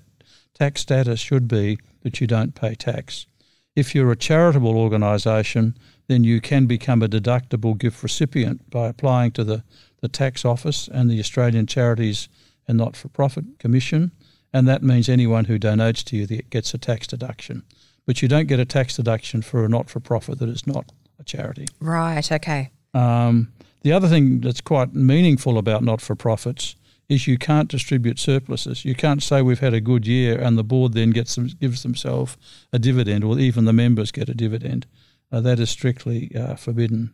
tax 0.53 0.81
status 0.81 1.19
should 1.19 1.48
be 1.48 1.77
that 2.01 2.19
you 2.19 2.27
don't 2.27 2.53
pay 2.53 2.75
tax. 2.75 3.27
If 3.75 3.95
you're 3.95 4.12
a 4.12 4.18
charitable 4.18 4.77
organisation, 4.77 5.77
then 6.07 6.25
you 6.25 6.42
can 6.42 6.65
become 6.65 7.01
a 7.01 7.07
deductible 7.07 7.77
gift 7.77 8.03
recipient 8.03 8.69
by 8.69 8.88
applying 8.89 9.31
to 9.31 9.45
the, 9.45 9.63
the 10.01 10.09
tax 10.09 10.44
office 10.44 10.89
and 10.89 11.09
the 11.09 11.19
Australian 11.19 11.68
Charities 11.68 12.27
and 12.68 12.77
Not-for-Profit 12.77 13.59
Commission, 13.59 14.12
and 14.51 14.68
that 14.68 14.83
means 14.83 15.07
anyone 15.07 15.45
who 15.45 15.57
donates 15.57 16.04
to 16.06 16.18
you 16.18 16.27
gets 16.27 16.74
a 16.74 16.77
tax 16.77 17.07
deduction. 17.07 17.63
But 18.06 18.21
you 18.21 18.27
don't 18.27 18.47
get 18.47 18.59
a 18.59 18.65
tax 18.65 18.97
deduction 18.97 19.42
for 19.42 19.63
a 19.63 19.69
not-for-profit 19.69 20.39
that 20.39 20.50
is 20.50 20.68
not 20.68 20.92
a 21.19 21.24
charity. 21.24 21.68
Right. 21.80 22.30
Okay. 22.30 22.71
Um, 22.94 23.54
the 23.81 23.92
other 23.92 24.07
thing 24.07 24.42
that's 24.42 24.62
quite 24.62 24.94
meaningful 24.94 25.57
about 25.57 25.83
not 25.83 26.01
for 26.01 26.16
profits 26.16 26.75
is 27.10 27.28
you 27.28 27.38
can't 27.38 27.69
distribute 27.69 28.19
surpluses. 28.19 28.86
You 28.86 28.95
can't 28.95 29.22
say 29.22 29.42
we've 29.42 29.60
had 29.60 29.74
a 29.74 29.81
good 29.81 30.07
year 30.07 30.39
and 30.39 30.57
the 30.57 30.63
board 30.63 30.94
then 30.94 31.10
gets 31.10 31.36
them, 31.36 31.48
gives 31.60 31.83
themselves 31.83 32.38
a 32.72 32.80
dividend 32.80 33.24
or 33.24 33.38
even 33.38 33.66
the 33.66 33.74
members 33.74 34.12
get 34.12 34.30
a 34.30 34.33
dividend. 34.33 34.88
Uh, 35.31 35.42
that 35.42 35.60
is 35.60 35.69
strictly 35.69 36.31
uh, 36.36 36.56
forbidden. 36.56 37.13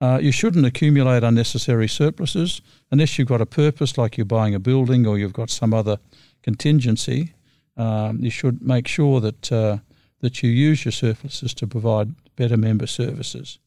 Uh, 0.00 0.20
you 0.22 0.30
shouldn't 0.30 0.64
accumulate 0.64 1.24
unnecessary 1.24 1.88
surpluses 1.88 2.60
unless 2.92 3.18
you've 3.18 3.28
got 3.28 3.40
a 3.40 3.46
purpose, 3.46 3.98
like 3.98 4.16
you're 4.16 4.24
buying 4.24 4.54
a 4.54 4.60
building 4.60 5.06
or 5.06 5.18
you've 5.18 5.32
got 5.32 5.50
some 5.50 5.74
other 5.74 5.98
contingency. 6.42 7.34
Um, 7.76 8.20
you 8.20 8.30
should 8.30 8.62
make 8.62 8.86
sure 8.86 9.20
that 9.20 9.52
uh, 9.52 9.78
that 10.20 10.42
you 10.42 10.50
use 10.50 10.84
your 10.84 10.92
surpluses 10.92 11.54
to 11.54 11.66
provide 11.66 12.14
better 12.36 12.56
member 12.56 12.86
services. 12.86 13.58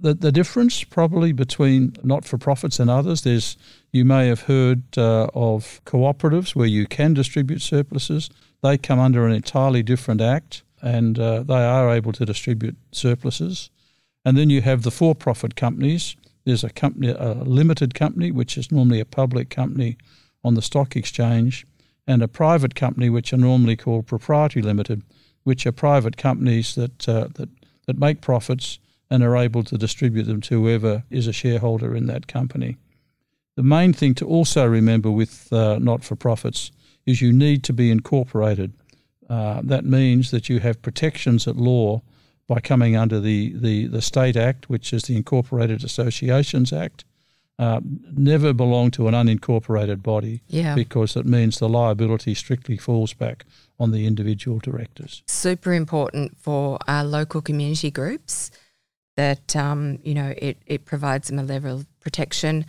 The, 0.00 0.14
the 0.14 0.32
difference 0.32 0.84
probably 0.84 1.32
between 1.32 1.94
not 2.02 2.24
for 2.24 2.38
profits 2.38 2.78
and 2.78 2.88
others, 2.88 3.22
there's 3.22 3.56
you 3.90 4.04
may 4.04 4.28
have 4.28 4.42
heard 4.42 4.82
uh, 4.96 5.28
of 5.34 5.80
cooperatives 5.84 6.54
where 6.54 6.66
you 6.66 6.86
can 6.86 7.14
distribute 7.14 7.62
surpluses. 7.62 8.30
They 8.62 8.78
come 8.78 8.98
under 8.98 9.26
an 9.26 9.32
entirely 9.32 9.82
different 9.82 10.20
act 10.20 10.62
and 10.82 11.18
uh, 11.18 11.42
they 11.42 11.64
are 11.64 11.90
able 11.90 12.12
to 12.12 12.24
distribute 12.24 12.76
surpluses. 12.92 13.70
And 14.24 14.36
then 14.36 14.50
you 14.50 14.62
have 14.62 14.82
the 14.82 14.90
for 14.90 15.14
profit 15.14 15.56
companies. 15.56 16.16
There's 16.44 16.64
a 16.64 16.70
company, 16.70 17.08
a 17.08 17.32
limited 17.32 17.94
company, 17.94 18.30
which 18.30 18.56
is 18.56 18.70
normally 18.70 19.00
a 19.00 19.04
public 19.04 19.50
company 19.50 19.96
on 20.44 20.54
the 20.54 20.62
stock 20.62 20.96
exchange, 20.96 21.66
and 22.06 22.22
a 22.22 22.28
private 22.28 22.74
company, 22.74 23.10
which 23.10 23.32
are 23.32 23.38
normally 23.38 23.76
called 23.76 24.06
proprietary 24.06 24.62
limited, 24.62 25.02
which 25.42 25.66
are 25.66 25.72
private 25.72 26.16
companies 26.16 26.74
that, 26.74 27.08
uh, 27.08 27.28
that, 27.34 27.48
that 27.86 27.98
make 27.98 28.20
profits 28.20 28.78
and 29.10 29.22
are 29.22 29.36
able 29.36 29.64
to 29.64 29.78
distribute 29.78 30.24
them 30.24 30.40
to 30.42 30.62
whoever 30.62 31.04
is 31.10 31.26
a 31.26 31.32
shareholder 31.32 31.94
in 31.94 32.06
that 32.06 32.26
company. 32.26 32.76
The 33.56 33.62
main 33.62 33.92
thing 33.92 34.14
to 34.16 34.26
also 34.26 34.66
remember 34.66 35.10
with 35.10 35.52
uh, 35.52 35.78
not 35.80 36.04
for 36.04 36.14
profits 36.14 36.70
is 37.06 37.20
you 37.22 37.32
need 37.32 37.64
to 37.64 37.72
be 37.72 37.90
incorporated. 37.90 38.72
Uh, 39.28 39.60
that 39.64 39.84
means 39.84 40.30
that 40.30 40.48
you 40.48 40.60
have 40.60 40.80
protections 40.82 41.48
at 41.48 41.56
law 41.56 42.02
by 42.46 42.60
coming 42.60 42.96
under 42.96 43.20
the, 43.20 43.52
the, 43.56 43.86
the 43.86 44.00
State 44.00 44.36
Act, 44.36 44.70
which 44.70 44.92
is 44.92 45.02
the 45.02 45.16
Incorporated 45.16 45.84
Associations 45.84 46.72
Act. 46.72 47.04
Uh, 47.58 47.80
never 48.16 48.52
belong 48.52 48.90
to 48.92 49.08
an 49.08 49.14
unincorporated 49.14 50.02
body 50.02 50.42
yeah. 50.46 50.76
because 50.76 51.16
it 51.16 51.26
means 51.26 51.58
the 51.58 51.68
liability 51.68 52.32
strictly 52.34 52.76
falls 52.76 53.12
back 53.12 53.44
on 53.80 53.90
the 53.90 54.06
individual 54.06 54.60
directors. 54.60 55.24
Super 55.26 55.74
important 55.74 56.38
for 56.38 56.78
our 56.86 57.04
local 57.04 57.42
community 57.42 57.90
groups 57.90 58.52
that 59.18 59.56
um, 59.56 59.98
you 60.04 60.14
know 60.14 60.32
it, 60.38 60.56
it 60.66 60.84
provides 60.84 61.26
them 61.28 61.40
a 61.40 61.42
level 61.42 61.80
of 61.80 62.00
protection. 62.00 62.64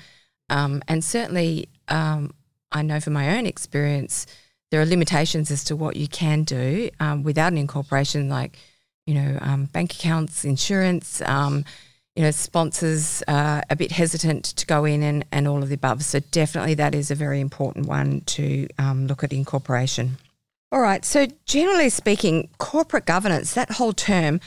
Um, 0.50 0.82
and 0.88 1.03
certainly, 1.03 1.70
um, 1.89 2.34
I 2.72 2.82
know 2.82 3.00
from 3.00 3.13
my 3.13 3.38
own 3.38 3.46
experience, 3.46 4.25
there 4.72 4.82
are 4.82 4.86
limitations 4.86 5.51
as 5.51 5.63
to 5.65 5.75
what 5.75 5.96
you 5.96 6.08
can 6.08 6.44
do 6.44 6.89
um, 7.00 7.22
without 7.22 7.51
an 7.51 7.60
incorporation, 7.60 8.29
like 8.29 8.58
you 9.06 9.13
know 9.13 9.38
um, 9.41 9.65
bank 9.65 9.94
accounts, 9.94 10.44
insurance, 10.44 11.22
um, 11.22 11.65
you 12.15 12.24
know, 12.24 12.32
sponsors 12.32 13.22
are 13.27 13.63
a 13.70 13.75
bit 13.75 13.91
hesitant 13.91 14.46
to 14.46 14.65
go 14.65 14.86
in 14.86 15.03
and, 15.03 15.25
and 15.32 15.48
all 15.48 15.62
of 15.62 15.70
the 15.70 15.75
above. 15.75 16.03
So 16.03 16.20
definitely 16.20 16.74
that 16.74 16.96
is 16.96 17.12
a 17.12 17.15
very 17.15 17.39
important 17.39 17.86
one 17.86 18.22
to 18.22 18.68
look 18.96 19.24
at 19.24 19.32
incorporation. 19.32 20.18
All 20.72 20.82
right. 20.82 21.06
So 21.06 21.27
generally 21.46 21.89
speaking, 21.89 22.50
corporate 22.58 23.06
governance, 23.06 23.53
that 23.53 23.74
whole 23.74 23.94
term, 23.94 24.39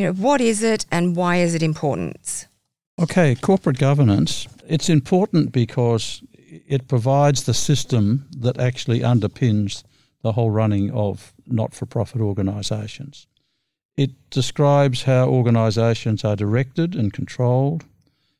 you 0.00 0.06
know, 0.06 0.12
what 0.12 0.40
is 0.40 0.62
it 0.62 0.86
and 0.90 1.14
why 1.14 1.36
is 1.36 1.54
it 1.54 1.62
important? 1.62 2.48
Okay, 2.98 3.34
corporate 3.34 3.78
governance, 3.78 4.48
it's 4.66 4.88
important 4.88 5.52
because 5.52 6.22
it 6.38 6.88
provides 6.88 7.44
the 7.44 7.52
system 7.52 8.26
that 8.38 8.58
actually 8.58 9.00
underpins 9.00 9.84
the 10.22 10.32
whole 10.32 10.50
running 10.50 10.90
of 10.92 11.34
not 11.46 11.74
for 11.74 11.84
profit 11.84 12.22
organisations. 12.22 13.26
It 13.96 14.12
describes 14.30 15.02
how 15.02 15.28
organisations 15.28 16.24
are 16.24 16.36
directed 16.36 16.94
and 16.94 17.12
controlled, 17.12 17.84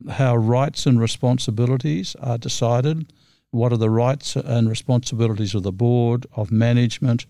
how 0.09 0.37
rights 0.37 0.87
and 0.87 0.99
responsibilities 0.99 2.17
are 2.23 2.38
decided, 2.38 3.12
what 3.50 3.73
are 3.73 3.76
the 3.76 3.90
rights 3.90 4.35
and 4.35 4.69
responsibilities 4.69 5.55
of 5.55 5.62
the 5.62 5.73
board, 5.73 6.26
of 6.35 6.50
management, 6.50 7.26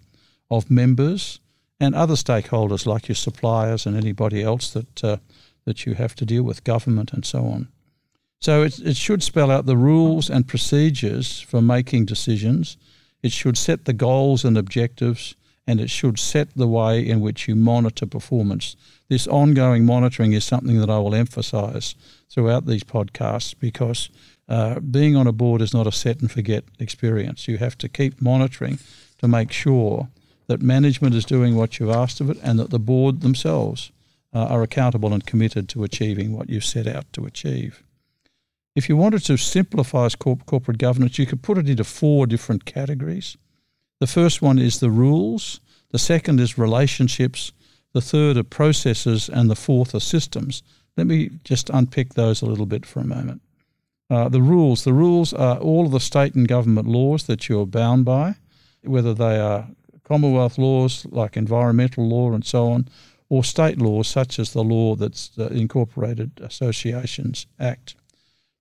of 0.50 0.70
members, 0.70 1.40
and 1.80 1.94
other 1.94 2.14
stakeholders 2.14 2.86
like 2.86 3.08
your 3.08 3.16
suppliers 3.16 3.86
and 3.86 3.96
anybody 3.96 4.42
else 4.42 4.70
that 4.70 5.02
uh, 5.02 5.16
that 5.64 5.86
you 5.86 5.94
have 5.94 6.14
to 6.16 6.24
deal 6.24 6.42
with, 6.42 6.64
government 6.64 7.12
and 7.12 7.24
so 7.24 7.44
on. 7.46 7.68
So 8.40 8.62
it, 8.62 8.78
it 8.78 8.96
should 8.96 9.22
spell 9.22 9.50
out 9.50 9.66
the 9.66 9.76
rules 9.76 10.30
and 10.30 10.48
procedures 10.48 11.40
for 11.40 11.60
making 11.60 12.06
decisions. 12.06 12.78
It 13.22 13.32
should 13.32 13.58
set 13.58 13.84
the 13.84 13.92
goals 13.92 14.44
and 14.44 14.56
objectives, 14.56 15.34
and 15.66 15.78
it 15.78 15.90
should 15.90 16.18
set 16.18 16.54
the 16.56 16.66
way 16.66 17.06
in 17.06 17.20
which 17.20 17.46
you 17.46 17.54
monitor 17.54 18.06
performance. 18.06 18.76
This 19.08 19.26
ongoing 19.26 19.84
monitoring 19.84 20.32
is 20.32 20.44
something 20.44 20.80
that 20.80 20.88
I 20.88 20.98
will 20.98 21.14
emphasise 21.14 21.94
throughout 22.30 22.66
these 22.66 22.84
podcasts 22.84 23.54
because 23.58 24.08
uh, 24.48 24.80
being 24.80 25.16
on 25.16 25.26
a 25.26 25.32
board 25.32 25.60
is 25.60 25.74
not 25.74 25.86
a 25.86 25.92
set 25.92 26.20
and 26.20 26.30
forget 26.30 26.64
experience. 26.78 27.46
You 27.46 27.58
have 27.58 27.76
to 27.78 27.88
keep 27.88 28.22
monitoring 28.22 28.78
to 29.18 29.28
make 29.28 29.52
sure 29.52 30.08
that 30.50 30.60
management 30.60 31.14
is 31.14 31.24
doing 31.24 31.54
what 31.54 31.78
you've 31.78 31.90
asked 31.90 32.20
of 32.20 32.28
it 32.28 32.36
and 32.42 32.58
that 32.58 32.70
the 32.70 32.78
board 32.80 33.20
themselves 33.20 33.92
uh, 34.34 34.46
are 34.46 34.64
accountable 34.64 35.12
and 35.12 35.24
committed 35.24 35.68
to 35.68 35.84
achieving 35.84 36.32
what 36.32 36.50
you've 36.50 36.64
set 36.64 36.88
out 36.88 37.04
to 37.12 37.24
achieve. 37.24 37.84
If 38.74 38.88
you 38.88 38.96
wanted 38.96 39.24
to 39.26 39.36
simplify 39.36 40.08
corp- 40.08 40.46
corporate 40.46 40.78
governance, 40.78 41.20
you 41.20 41.26
could 41.26 41.40
put 41.40 41.56
it 41.56 41.68
into 41.68 41.84
four 41.84 42.26
different 42.26 42.64
categories. 42.64 43.36
The 44.00 44.08
first 44.08 44.42
one 44.42 44.58
is 44.58 44.80
the 44.80 44.90
rules, 44.90 45.60
the 45.92 46.00
second 46.00 46.40
is 46.40 46.58
relationships, 46.58 47.52
the 47.92 48.00
third 48.00 48.36
are 48.36 48.42
processes, 48.42 49.28
and 49.28 49.48
the 49.48 49.54
fourth 49.54 49.94
are 49.94 50.00
systems. 50.00 50.64
Let 50.96 51.06
me 51.06 51.30
just 51.44 51.70
unpick 51.70 52.14
those 52.14 52.42
a 52.42 52.46
little 52.46 52.66
bit 52.66 52.84
for 52.84 52.98
a 52.98 53.06
moment. 53.06 53.40
Uh, 54.10 54.28
the 54.28 54.42
rules. 54.42 54.82
The 54.82 54.92
rules 54.92 55.32
are 55.32 55.58
all 55.58 55.86
of 55.86 55.92
the 55.92 56.00
state 56.00 56.34
and 56.34 56.48
government 56.48 56.88
laws 56.88 57.22
that 57.26 57.48
you're 57.48 57.66
bound 57.66 58.04
by, 58.04 58.34
whether 58.82 59.14
they 59.14 59.38
are 59.38 59.68
Commonwealth 60.10 60.58
laws 60.58 61.06
like 61.10 61.36
environmental 61.36 62.08
law 62.08 62.32
and 62.32 62.44
so 62.44 62.68
on, 62.68 62.88
or 63.28 63.44
state 63.44 63.78
laws 63.78 64.08
such 64.08 64.40
as 64.40 64.52
the 64.52 64.64
law 64.64 64.96
that's 64.96 65.28
the 65.28 65.46
Incorporated 65.52 66.32
Associations 66.42 67.46
Act. 67.60 67.94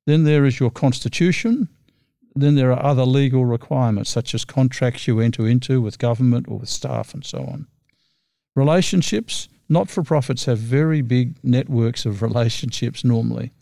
Then 0.06 0.26
there 0.26 0.46
is 0.46 0.60
your 0.60 0.70
constitution. 0.70 1.68
Then 2.36 2.54
there 2.54 2.72
are 2.72 2.86
other 2.86 3.04
legal 3.04 3.46
requirements 3.46 4.12
such 4.12 4.36
as 4.36 4.46
contracts 4.46 5.08
you 5.08 5.20
enter 5.20 5.48
into 5.48 5.82
with 5.82 5.98
government 5.98 6.48
or 6.48 6.60
with 6.60 6.70
staff 6.70 7.16
and 7.16 7.26
so 7.26 7.40
on. 7.40 7.66
Relationships, 8.56 9.50
not 9.68 9.90
for 9.90 10.04
profits 10.04 10.46
have 10.46 10.60
very 10.60 11.02
big 11.02 11.36
networks 11.44 12.06
of 12.06 12.22
relationships 12.22 13.04
normally. 13.04 13.54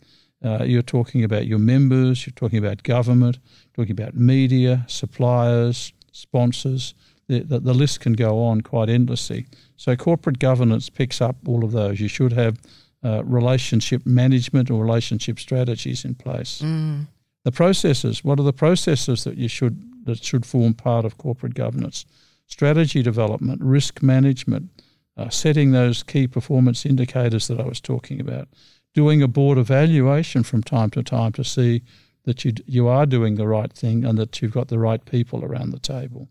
Uh, 0.44 0.62
you're 0.62 0.82
talking 0.82 1.24
about 1.24 1.46
your 1.46 1.58
members, 1.58 2.26
you're 2.26 2.34
talking 2.34 2.58
about 2.58 2.82
government, 2.82 3.38
talking 3.72 3.92
about 3.92 4.14
media, 4.14 4.84
suppliers, 4.88 5.94
sponsors. 6.12 6.92
The, 7.28 7.40
the, 7.40 7.60
the 7.60 7.74
list 7.74 8.00
can 8.00 8.14
go 8.14 8.42
on 8.42 8.62
quite 8.62 8.88
endlessly. 8.88 9.46
So 9.76 9.94
corporate 9.96 10.38
governance 10.38 10.88
picks 10.88 11.20
up 11.20 11.36
all 11.46 11.62
of 11.62 11.72
those. 11.72 12.00
You 12.00 12.08
should 12.08 12.32
have 12.32 12.58
uh, 13.04 13.22
relationship 13.24 14.04
management 14.06 14.70
or 14.70 14.82
relationship 14.82 15.38
strategies 15.38 16.04
in 16.04 16.14
place. 16.14 16.60
Mm. 16.62 17.06
The 17.44 17.52
processes. 17.52 18.24
What 18.24 18.40
are 18.40 18.44
the 18.44 18.52
processes 18.52 19.24
that 19.24 19.36
you 19.36 19.48
should 19.48 19.84
that 20.04 20.24
should 20.24 20.44
form 20.44 20.74
part 20.74 21.04
of 21.04 21.18
corporate 21.18 21.54
governance? 21.54 22.06
Strategy 22.46 23.02
development, 23.02 23.60
risk 23.62 24.02
management, 24.02 24.70
uh, 25.16 25.28
setting 25.28 25.72
those 25.72 26.02
key 26.02 26.26
performance 26.26 26.86
indicators 26.86 27.46
that 27.48 27.60
I 27.60 27.64
was 27.64 27.80
talking 27.80 28.20
about, 28.20 28.48
doing 28.94 29.22
a 29.22 29.28
board 29.28 29.58
evaluation 29.58 30.42
from 30.42 30.62
time 30.62 30.90
to 30.90 31.02
time 31.02 31.32
to 31.32 31.44
see 31.44 31.82
that 32.24 32.44
you 32.44 32.52
you 32.66 32.88
are 32.88 33.06
doing 33.06 33.36
the 33.36 33.46
right 33.46 33.72
thing 33.72 34.04
and 34.04 34.18
that 34.18 34.42
you've 34.42 34.52
got 34.52 34.68
the 34.68 34.78
right 34.78 35.04
people 35.04 35.44
around 35.44 35.70
the 35.70 35.78
table. 35.78 36.28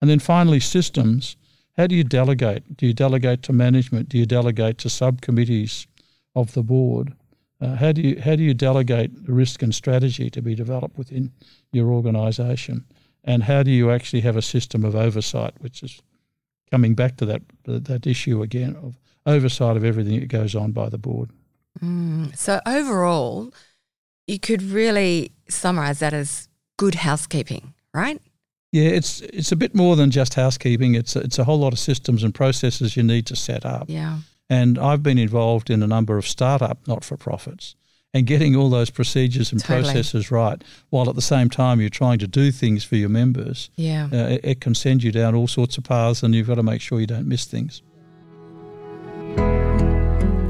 And 0.00 0.10
then 0.10 0.18
finally, 0.18 0.60
systems. 0.60 1.36
How 1.76 1.86
do 1.86 1.96
you 1.96 2.04
delegate? 2.04 2.76
Do 2.76 2.86
you 2.86 2.92
delegate 2.92 3.42
to 3.44 3.52
management? 3.52 4.08
Do 4.08 4.18
you 4.18 4.26
delegate 4.26 4.78
to 4.78 4.88
subcommittees 4.88 5.86
of 6.36 6.52
the 6.54 6.62
board? 6.62 7.14
Uh, 7.60 7.76
how 7.76 7.92
do 7.92 8.02
you 8.02 8.20
how 8.20 8.36
do 8.36 8.42
you 8.42 8.54
delegate 8.54 9.10
risk 9.26 9.62
and 9.62 9.74
strategy 9.74 10.28
to 10.30 10.42
be 10.42 10.54
developed 10.54 10.98
within 10.98 11.32
your 11.72 11.90
organisation? 11.90 12.84
And 13.24 13.44
how 13.44 13.62
do 13.62 13.70
you 13.70 13.90
actually 13.90 14.20
have 14.20 14.36
a 14.36 14.42
system 14.42 14.84
of 14.84 14.94
oversight, 14.94 15.54
which 15.60 15.82
is 15.82 16.02
coming 16.70 16.94
back 16.94 17.16
to 17.16 17.26
that 17.26 17.42
that 17.64 18.06
issue 18.06 18.42
again 18.42 18.76
of 18.76 18.98
oversight 19.26 19.76
of 19.76 19.84
everything 19.84 20.20
that 20.20 20.28
goes 20.28 20.54
on 20.54 20.72
by 20.72 20.88
the 20.88 20.98
board? 20.98 21.30
Mm, 21.82 22.36
so 22.36 22.60
overall, 22.66 23.52
you 24.26 24.38
could 24.38 24.62
really 24.62 25.32
summarise 25.48 26.00
that 26.00 26.12
as 26.12 26.48
good 26.76 26.96
housekeeping, 26.96 27.74
right? 27.92 28.20
Yeah, 28.74 28.88
it's 28.88 29.20
it's 29.20 29.52
a 29.52 29.56
bit 29.56 29.72
more 29.72 29.94
than 29.94 30.10
just 30.10 30.34
housekeeping. 30.34 30.96
It's 30.96 31.14
a, 31.14 31.20
it's 31.20 31.38
a 31.38 31.44
whole 31.44 31.60
lot 31.60 31.72
of 31.72 31.78
systems 31.78 32.24
and 32.24 32.34
processes 32.34 32.96
you 32.96 33.04
need 33.04 33.24
to 33.26 33.36
set 33.36 33.64
up. 33.64 33.84
Yeah. 33.88 34.18
And 34.50 34.78
I've 34.78 35.00
been 35.00 35.16
involved 35.16 35.70
in 35.70 35.80
a 35.80 35.86
number 35.86 36.18
of 36.18 36.26
startup 36.26 36.78
not 36.88 37.04
for 37.04 37.16
profits 37.16 37.76
and 38.12 38.26
getting 38.26 38.56
all 38.56 38.70
those 38.70 38.90
procedures 38.90 39.52
and 39.52 39.60
totally. 39.60 39.92
processes 39.92 40.32
right, 40.32 40.60
while 40.90 41.08
at 41.08 41.14
the 41.14 41.22
same 41.22 41.50
time 41.50 41.80
you're 41.80 41.88
trying 41.88 42.18
to 42.18 42.26
do 42.26 42.50
things 42.50 42.82
for 42.82 42.96
your 42.96 43.08
members. 43.08 43.70
Yeah. 43.76 44.08
Uh, 44.12 44.16
it, 44.16 44.40
it 44.42 44.60
can 44.60 44.74
send 44.74 45.04
you 45.04 45.12
down 45.12 45.36
all 45.36 45.46
sorts 45.46 45.78
of 45.78 45.84
paths, 45.84 46.24
and 46.24 46.34
you've 46.34 46.48
got 46.48 46.56
to 46.56 46.64
make 46.64 46.80
sure 46.80 46.98
you 46.98 47.06
don't 47.06 47.28
miss 47.28 47.44
things. 47.44 47.80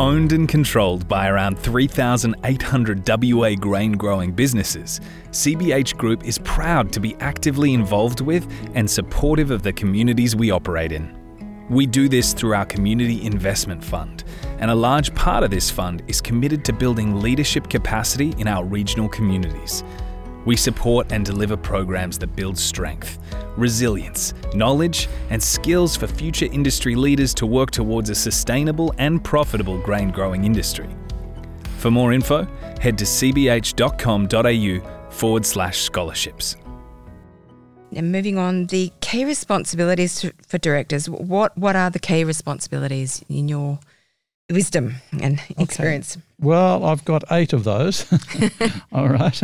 Owned 0.01 0.33
and 0.33 0.49
controlled 0.49 1.07
by 1.07 1.29
around 1.29 1.57
3,800 1.57 3.09
WA 3.09 3.55
grain 3.55 3.93
growing 3.93 4.33
businesses, 4.33 5.01
CBH 5.31 5.97
Group 5.97 6.25
is 6.25 6.39
proud 6.39 6.93
to 6.95 6.99
be 6.99 7.15
actively 7.21 7.75
involved 7.75 8.21
with 8.21 8.45
and 8.75 8.91
supportive 8.91 9.53
of 9.53 9.63
the 9.63 9.73
communities 9.73 10.35
we 10.35 10.51
operate 10.51 10.91
in. 10.91 11.17
We 11.71 11.87
do 11.87 12.09
this 12.09 12.33
through 12.33 12.55
our 12.55 12.67
Community 12.67 13.25
Investment 13.25 13.85
Fund, 13.85 14.25
and 14.59 14.69
a 14.69 14.75
large 14.75 15.15
part 15.15 15.45
of 15.45 15.53
this 15.53 15.71
fund 15.71 16.03
is 16.09 16.21
committed 16.21 16.65
to 16.65 16.73
building 16.73 17.21
leadership 17.21 17.71
capacity 17.71 18.35
in 18.39 18.49
our 18.49 18.65
regional 18.65 19.09
communities. 19.09 19.85
We 20.45 20.57
support 20.57 21.13
and 21.13 21.25
deliver 21.25 21.57
programs 21.57 22.19
that 22.19 22.37
build 22.37 22.59
strength, 22.59 23.19
resilience, 23.57 24.35
knowledge, 24.55 25.09
and 25.31 25.43
skills 25.43 25.97
for 25.97 26.07
future 26.07 26.47
industry 26.47 26.95
leaders 26.95 27.33
to 27.35 27.47
work 27.47 27.71
towards 27.71 28.11
a 28.11 28.15
sustainable 28.15 28.93
and 28.99 29.25
profitable 29.25 29.79
grain 29.79 30.11
growing 30.11 30.45
industry. 30.45 30.89
For 31.79 31.91
more 31.91 32.13
info, 32.13 32.45
head 32.81 32.99
to 32.99 33.05
cbh.com.au 33.05 35.11
forward 35.11 35.47
slash 35.47 35.79
scholarships. 35.79 36.57
Now, 37.91 38.01
moving 38.01 38.39
on, 38.39 38.67
the 38.67 38.93
key 39.01 39.25
responsibilities 39.25 40.29
for 40.47 40.59
directors. 40.59 41.09
What 41.09 41.57
what 41.57 41.77
are 41.77 41.91
the 41.91 42.01
key 42.01 42.25
responsibilities 42.25 43.25
in 43.29 43.49
your 43.49 43.79
wisdom 44.51 44.97
and 45.21 45.41
experience? 45.59 46.17
Okay. 46.17 46.25
Well, 46.41 46.85
I've 46.85 47.05
got 47.05 47.23
eight 47.31 47.53
of 47.53 47.63
those. 47.63 48.05
All 48.93 49.09
right. 49.09 49.41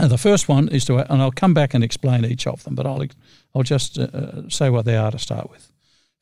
And 0.00 0.10
the 0.10 0.16
first 0.16 0.48
one 0.48 0.68
is 0.68 0.86
to, 0.86 0.96
and 1.12 1.20
I'll 1.20 1.30
come 1.30 1.52
back 1.52 1.74
and 1.74 1.84
explain 1.84 2.24
each 2.24 2.46
of 2.46 2.64
them, 2.64 2.74
but 2.74 2.86
I'll, 2.86 3.04
I'll 3.54 3.62
just 3.62 3.98
uh, 3.98 4.04
uh, 4.04 4.48
say 4.48 4.70
what 4.70 4.86
they 4.86 4.96
are 4.96 5.10
to 5.10 5.18
start 5.18 5.50
with. 5.50 5.70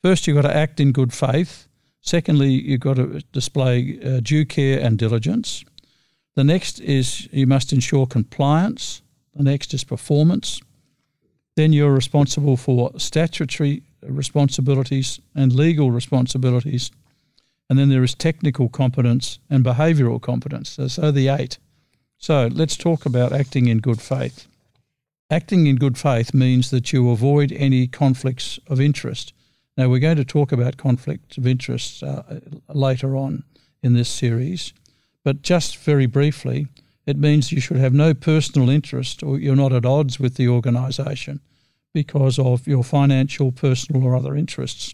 First, 0.01 0.27
you've 0.27 0.35
got 0.35 0.49
to 0.49 0.53
act 0.55 0.81
in 0.81 0.91
good 0.91 1.13
faith. 1.13 1.69
Secondly, 2.01 2.49
you've 2.49 2.81
got 2.81 2.97
to 2.97 3.21
display 3.31 3.97
uh, 4.03 4.19
due 4.19 4.45
care 4.45 4.81
and 4.81 4.97
diligence. 4.97 5.63
The 6.35 6.43
next 6.43 6.81
is 6.81 7.29
you 7.31 7.47
must 7.47 7.71
ensure 7.71 8.05
compliance. 8.05 9.01
The 9.33 9.43
next 9.43 9.73
is 9.73 9.85
performance. 9.85 10.59
Then 11.55 11.71
you're 11.71 11.93
responsible 11.93 12.57
for 12.57 12.91
statutory 12.97 13.83
responsibilities 14.01 15.21
and 15.35 15.53
legal 15.53 15.89
responsibilities. 15.89 16.91
And 17.69 17.79
then 17.79 17.87
there 17.87 18.03
is 18.03 18.13
technical 18.13 18.67
competence 18.67 19.39
and 19.49 19.63
behavioural 19.63 20.21
competence. 20.21 20.71
So, 20.71 20.89
so 20.89 21.11
the 21.11 21.29
eight. 21.29 21.59
So 22.21 22.47
let's 22.47 22.75
talk 22.75 23.05
about 23.05 23.31
acting 23.31 23.67
in 23.67 23.77
good 23.79 24.01
faith. 24.01 24.45
Acting 25.31 25.67
in 25.67 25.77
good 25.77 25.97
faith 25.97 26.33
means 26.33 26.69
that 26.69 26.91
you 26.91 27.09
avoid 27.09 27.53
any 27.53 27.87
conflicts 27.87 28.59
of 28.67 28.81
interest. 28.81 29.31
Now, 29.77 29.87
we're 29.87 29.99
going 29.99 30.17
to 30.17 30.25
talk 30.25 30.51
about 30.51 30.75
conflicts 30.75 31.37
of 31.37 31.47
interest 31.47 32.03
uh, 32.03 32.23
later 32.67 33.15
on 33.15 33.43
in 33.81 33.93
this 33.93 34.09
series, 34.09 34.73
But 35.23 35.41
just 35.41 35.77
very 35.77 36.07
briefly, 36.07 36.67
it 37.05 37.17
means 37.17 37.53
you 37.53 37.61
should 37.61 37.77
have 37.77 37.93
no 37.93 38.13
personal 38.13 38.69
interest 38.69 39.23
or 39.23 39.39
you're 39.39 39.55
not 39.55 39.71
at 39.71 39.85
odds 39.85 40.19
with 40.19 40.35
the 40.35 40.49
organisation 40.49 41.39
because 41.93 42.37
of 42.37 42.67
your 42.67 42.83
financial, 42.83 43.53
personal, 43.53 44.03
or 44.03 44.15
other 44.15 44.35
interests. 44.35 44.93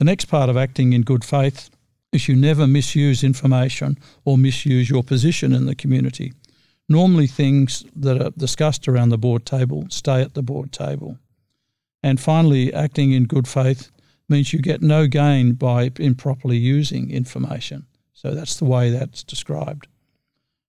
The 0.00 0.04
next 0.04 0.24
part 0.24 0.50
of 0.50 0.56
acting 0.56 0.92
in 0.92 1.02
good 1.02 1.24
faith 1.24 1.70
is 2.16 2.28
you 2.28 2.34
never 2.34 2.66
misuse 2.66 3.22
information 3.22 3.96
or 4.24 4.36
misuse 4.36 4.90
your 4.90 5.04
position 5.04 5.52
in 5.52 5.66
the 5.66 5.74
community. 5.74 6.32
Normally, 6.88 7.26
things 7.26 7.84
that 7.94 8.20
are 8.20 8.30
discussed 8.30 8.88
around 8.88 9.10
the 9.10 9.18
board 9.18 9.46
table 9.46 9.86
stay 9.90 10.22
at 10.22 10.34
the 10.34 10.42
board 10.42 10.72
table. 10.72 11.18
And 12.02 12.20
finally, 12.20 12.72
acting 12.72 13.12
in 13.12 13.24
good 13.24 13.46
faith 13.46 13.90
means 14.28 14.52
you 14.52 14.60
get 14.60 14.82
no 14.82 15.06
gain 15.06 15.52
by 15.52 15.90
improperly 15.98 16.56
using 16.56 17.10
information. 17.10 17.86
So 18.12 18.34
that's 18.34 18.56
the 18.56 18.64
way 18.64 18.90
that's 18.90 19.22
described. 19.22 19.88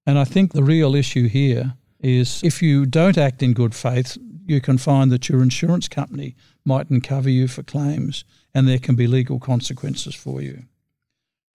And 0.05 0.19
I 0.19 0.23
think 0.23 0.53
the 0.53 0.63
real 0.63 0.95
issue 0.95 1.27
here 1.27 1.73
is 1.99 2.41
if 2.43 2.61
you 2.61 2.85
don't 2.85 3.17
act 3.17 3.41
in 3.41 3.53
good 3.53 3.75
faith, 3.75 4.17
you 4.45 4.61
can 4.61 4.77
find 4.77 5.11
that 5.11 5.29
your 5.29 5.43
insurance 5.43 5.87
company 5.87 6.35
mightn't 6.65 7.03
cover 7.03 7.29
you 7.29 7.47
for 7.47 7.63
claims 7.63 8.23
and 8.53 8.67
there 8.67 8.79
can 8.79 8.95
be 8.95 9.07
legal 9.07 9.39
consequences 9.39 10.15
for 10.15 10.41
you. 10.41 10.63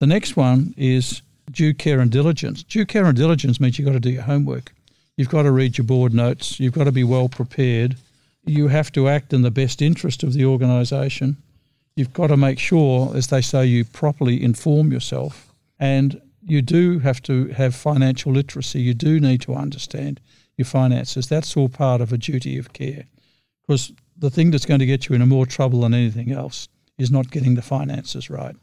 The 0.01 0.07
next 0.07 0.35
one 0.35 0.73
is 0.77 1.21
due 1.51 1.75
care 1.75 1.99
and 1.99 2.09
diligence. 2.09 2.63
Due 2.63 2.87
care 2.87 3.05
and 3.05 3.15
diligence 3.15 3.59
means 3.59 3.77
you've 3.77 3.85
got 3.85 3.93
to 3.93 3.99
do 3.99 4.09
your 4.09 4.23
homework. 4.23 4.73
You've 5.15 5.29
got 5.29 5.43
to 5.43 5.51
read 5.51 5.77
your 5.77 5.85
board 5.85 6.11
notes. 6.11 6.59
You've 6.59 6.73
got 6.73 6.85
to 6.85 6.91
be 6.91 7.03
well 7.03 7.29
prepared. 7.29 7.97
You 8.43 8.69
have 8.69 8.91
to 8.93 9.07
act 9.07 9.31
in 9.31 9.43
the 9.43 9.51
best 9.51 9.79
interest 9.79 10.23
of 10.23 10.33
the 10.33 10.43
organisation. 10.43 11.37
You've 11.95 12.13
got 12.13 12.27
to 12.27 12.35
make 12.35 12.57
sure, 12.57 13.15
as 13.15 13.27
they 13.27 13.41
say, 13.41 13.67
you 13.67 13.85
properly 13.85 14.43
inform 14.43 14.91
yourself. 14.91 15.53
And 15.79 16.19
you 16.41 16.63
do 16.63 16.97
have 16.97 17.21
to 17.23 17.49
have 17.49 17.75
financial 17.75 18.31
literacy. 18.31 18.81
You 18.81 18.95
do 18.95 19.19
need 19.19 19.41
to 19.41 19.53
understand 19.53 20.19
your 20.57 20.65
finances. 20.65 21.27
That's 21.27 21.55
all 21.55 21.69
part 21.69 22.01
of 22.01 22.11
a 22.11 22.17
duty 22.17 22.57
of 22.57 22.73
care. 22.73 23.05
Because 23.61 23.91
the 24.17 24.31
thing 24.31 24.49
that's 24.49 24.65
going 24.65 24.79
to 24.79 24.87
get 24.87 25.09
you 25.09 25.13
into 25.13 25.27
more 25.27 25.45
trouble 25.45 25.81
than 25.81 25.93
anything 25.93 26.31
else 26.31 26.69
is 26.97 27.11
not 27.11 27.29
getting 27.29 27.53
the 27.53 27.61
finances 27.61 28.31
right. 28.31 28.55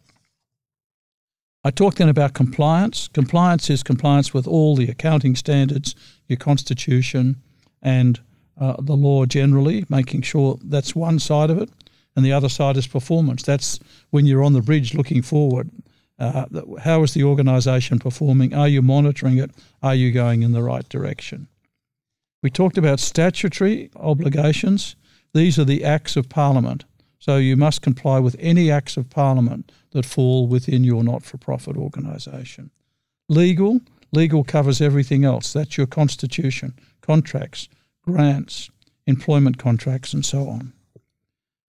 I 1.65 1.71
talked 1.71 1.99
then 1.99 2.09
about 2.09 2.35
compliance. 2.35 3.09
Compliance 3.09 3.69
is 3.69 3.83
compliance 3.83 4.33
with 4.33 4.47
all 4.47 4.77
the 4.77 4.89
accounting 4.89 5.35
standards, 5.35 5.95
your 6.29 6.37
constitution, 6.37 7.37
and 7.83 8.21
uh, 8.61 8.77
the 8.81 8.97
law 8.97 9.27
generally, 9.27 9.85
making 9.89 10.23
sure 10.23 10.59
that's 10.65 10.95
one 10.95 11.19
side 11.19 11.51
of 11.51 11.59
it. 11.59 11.71
And 12.17 12.25
the 12.25 12.33
other 12.33 12.49
side 12.49 12.77
is 12.77 12.87
performance. 12.87 13.43
That's 13.43 13.79
when 14.11 14.27
you're 14.27 14.43
on 14.43 14.53
the 14.53 14.63
bridge 14.63 14.95
looking 14.95 15.23
forward. 15.23 15.71
Uh, 16.19 16.47
how 16.81 17.03
is 17.05 17.15
the 17.15 17.23
organisation 17.23 18.01
performing? 18.01 18.53
Are 18.55 18.67
you 18.67 18.83
monitoring 18.83 19.39
it? 19.39 19.53
Are 19.83 19.95
you 19.95 20.11
going 20.11 20.43
in 20.43 20.53
the 20.53 20.63
right 20.63 20.89
direction? 20.89 21.47
We 22.43 22.51
talked 22.51 22.79
about 22.79 22.99
statutory 22.99 23.91
obligations. 23.95 24.97
These 25.33 25.59
are 25.59 25.65
the 25.65 25.85
acts 25.85 26.17
of 26.17 26.29
Parliament. 26.29 26.85
So 27.19 27.37
you 27.37 27.57
must 27.57 27.83
comply 27.83 28.21
with 28.21 28.37
any 28.39 28.71
acts 28.71 28.97
of 28.97 29.11
Parliament 29.11 29.73
that 29.91 30.07
fall 30.07 30.47
within 30.47 30.85
your 30.85 31.03
not 31.03 31.25
for 31.25 31.37
profit 31.37 31.77
organisation. 31.77 32.71
Legal, 33.29 33.81
legal 34.13 34.45
covers 34.45 34.81
everything 34.81 35.25
else. 35.25 35.53
That's 35.53 35.77
your 35.77 35.87
constitution, 35.87 36.79
contracts, 37.01 37.69
grants, 38.03 38.71
employment 39.07 39.59
contracts, 39.59 40.13
and 40.13 40.25
so 40.25 40.49
on. 40.49 40.73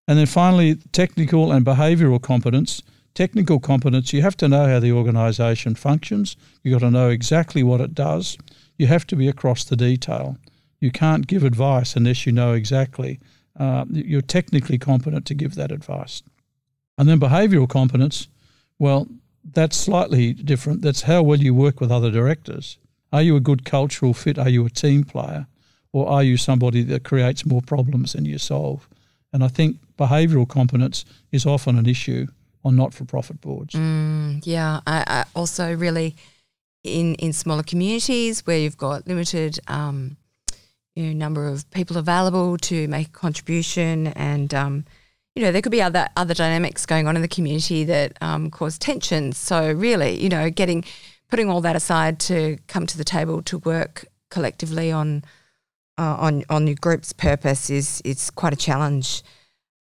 And 0.08 0.18
then 0.18 0.26
finally, 0.26 0.76
technical 0.92 1.52
and 1.52 1.66
behavioural 1.66 2.22
competence. 2.22 2.82
Technical 3.16 3.60
competence, 3.60 4.14
you 4.14 4.22
have 4.22 4.38
to 4.38 4.48
know 4.48 4.68
how 4.68 4.80
the 4.80 4.92
organisation 4.92 5.76
functions. 5.76 6.38
You've 6.64 6.80
got 6.80 6.86
to 6.86 6.92
know 6.92 7.10
exactly 7.10 7.64
what 7.64 7.82
it 7.82 7.94
does. 7.94 8.38
You 8.78 8.88
have 8.88 9.06
to 9.08 9.16
be 9.16 9.28
across 9.28 9.64
the 9.64 9.76
detail. 9.76 10.38
You 10.80 10.92
can't 10.92 11.28
give 11.28 11.44
advice 11.44 11.96
unless 11.96 12.26
you 12.26 12.32
know 12.32 12.54
exactly. 12.54 13.20
Uh, 13.58 13.86
you're 13.92 14.22
technically 14.22 14.78
competent 14.78 15.26
to 15.26 15.34
give 15.34 15.56
that 15.56 15.72
advice. 15.72 16.24
And 16.98 17.08
then 17.08 17.20
behavioural 17.20 17.68
competence, 17.68 18.28
well, 18.78 19.08
that's 19.44 19.78
slightly 19.78 20.34
different. 20.34 20.82
That's 20.82 21.04
how 21.04 21.24
well 21.24 21.40
you 21.40 21.54
work 21.54 21.80
with 21.80 21.92
other 21.92 22.12
directors. 22.12 22.78
Are 23.12 23.22
you 23.22 23.36
a 23.36 23.42
good 23.42 23.66
cultural 23.66 24.14
fit? 24.14 24.38
Are 24.38 24.50
you 24.50 24.66
a 24.66 24.70
team 24.70 25.04
player? 25.04 25.48
Or 25.92 26.08
are 26.08 26.24
you 26.24 26.38
somebody 26.38 26.84
that 26.84 27.04
creates 27.04 27.46
more 27.46 27.62
problems 27.62 28.14
than 28.14 28.26
you 28.26 28.38
solve? 28.38 28.88
And 29.34 29.44
I 29.44 29.48
think 29.48 29.78
behavioural 29.98 30.48
competence 30.48 31.06
is 31.32 31.46
often 31.46 31.78
an 31.78 31.88
issue 31.88 32.28
on 32.64 32.76
not 32.76 32.94
for 32.94 33.06
profit 33.06 33.42
boards. 33.42 33.74
Mm, 33.74 34.42
yeah. 34.46 34.82
I, 34.86 35.04
I, 35.08 35.26
also, 35.36 35.74
really, 35.74 36.16
in, 36.84 37.16
in 37.16 37.34
smaller 37.34 37.64
communities 37.64 38.46
where 38.46 38.58
you've 38.58 38.78
got 38.78 39.08
limited 39.08 39.60
um, 39.68 40.18
you 41.00 41.06
know, 41.08 41.14
number 41.14 41.48
of 41.48 41.70
people 41.72 41.98
available 41.98 42.58
to 42.58 42.86
make 42.90 43.08
a 43.08 43.12
contribution 43.12 44.08
and 44.08 44.54
um, 44.54 44.84
you 45.34 45.42
know 45.42 45.50
there 45.50 45.62
could 45.62 45.72
be 45.72 45.82
other 45.82 46.10
other 46.18 46.34
dynamics 46.34 46.86
going 46.86 47.08
on 47.08 47.16
in 47.16 47.22
the 47.22 47.28
community 47.30 47.86
that 47.86 48.18
um, 48.20 48.52
cause 48.52 48.78
tensions. 48.78 49.38
So 49.38 49.72
really 49.72 50.22
you 50.22 50.28
know 50.28 50.50
getting 50.50 50.84
putting 51.30 51.50
all 51.50 51.62
that 51.62 51.78
aside 51.78 52.20
to 52.22 52.58
come 52.68 52.86
to 52.86 52.98
the 52.98 53.06
table 53.06 53.42
to 53.44 53.60
work 53.60 54.08
collectively 54.30 54.92
on 54.92 55.24
uh, 55.98 56.18
on 56.20 56.44
on 56.50 56.68
your 56.68 56.76
group's 56.76 57.14
purpose 57.14 57.70
is 57.70 58.02
is 58.04 58.30
quite 58.30 58.52
a 58.52 58.58
challenge. 58.58 59.24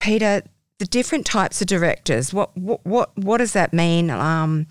Peter 0.01 0.42
the 0.79 0.87
different 0.87 1.27
types 1.27 1.61
of 1.61 1.66
directors 1.66 2.33
what 2.33 2.57
what 2.57 2.81
what, 2.87 3.16
what 3.18 3.37
does 3.37 3.53
that 3.53 3.75
mean? 3.75 4.09
Um, 4.09 4.66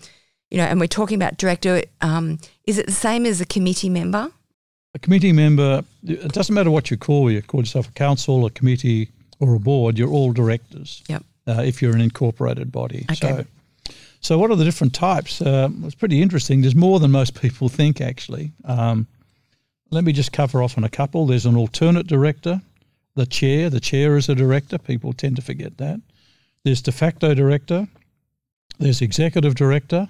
you 0.50 0.58
know 0.58 0.64
and 0.64 0.80
we're 0.80 0.88
talking 0.88 1.14
about 1.14 1.36
director 1.36 1.82
um, 2.00 2.40
is 2.64 2.78
it 2.78 2.86
the 2.86 2.92
same 2.92 3.26
as 3.26 3.40
a 3.40 3.46
committee 3.46 3.88
member 3.88 4.32
a 4.94 4.98
committee 4.98 5.32
member, 5.32 5.84
it 6.04 6.32
doesn't 6.32 6.54
matter 6.54 6.70
what 6.70 6.90
you 6.90 6.96
call 6.96 7.30
you, 7.30 7.42
call 7.42 7.60
yourself 7.60 7.88
a 7.88 7.92
council, 7.92 8.44
a 8.44 8.50
committee, 8.50 9.08
or 9.40 9.54
a 9.54 9.58
board, 9.58 9.98
you're 9.98 10.10
all 10.10 10.32
directors. 10.32 11.02
Yep. 11.08 11.24
Uh, 11.44 11.62
if 11.64 11.82
you're 11.82 11.94
an 11.94 12.00
incorporated 12.00 12.70
body. 12.70 13.04
Okay. 13.10 13.14
So, 13.14 13.44
so 14.20 14.38
what 14.38 14.52
are 14.52 14.56
the 14.56 14.64
different 14.64 14.94
types? 14.94 15.42
Uh, 15.42 15.68
it's 15.82 15.96
pretty 15.96 16.22
interesting. 16.22 16.60
There's 16.60 16.76
more 16.76 17.00
than 17.00 17.10
most 17.10 17.40
people 17.40 17.68
think, 17.68 18.00
actually. 18.00 18.52
Um, 18.64 19.08
let 19.90 20.04
me 20.04 20.12
just 20.12 20.32
cover 20.32 20.62
off 20.62 20.78
on 20.78 20.84
a 20.84 20.88
couple. 20.88 21.26
There's 21.26 21.46
an 21.46 21.56
alternate 21.56 22.06
director, 22.06 22.62
the 23.16 23.26
chair. 23.26 23.68
The 23.68 23.80
chair 23.80 24.16
is 24.16 24.28
a 24.28 24.36
director. 24.36 24.78
People 24.78 25.12
tend 25.12 25.34
to 25.36 25.42
forget 25.42 25.78
that. 25.78 26.00
There's 26.62 26.80
de 26.80 26.92
facto 26.92 27.34
director. 27.34 27.88
There's 28.78 29.02
executive 29.02 29.56
director. 29.56 30.08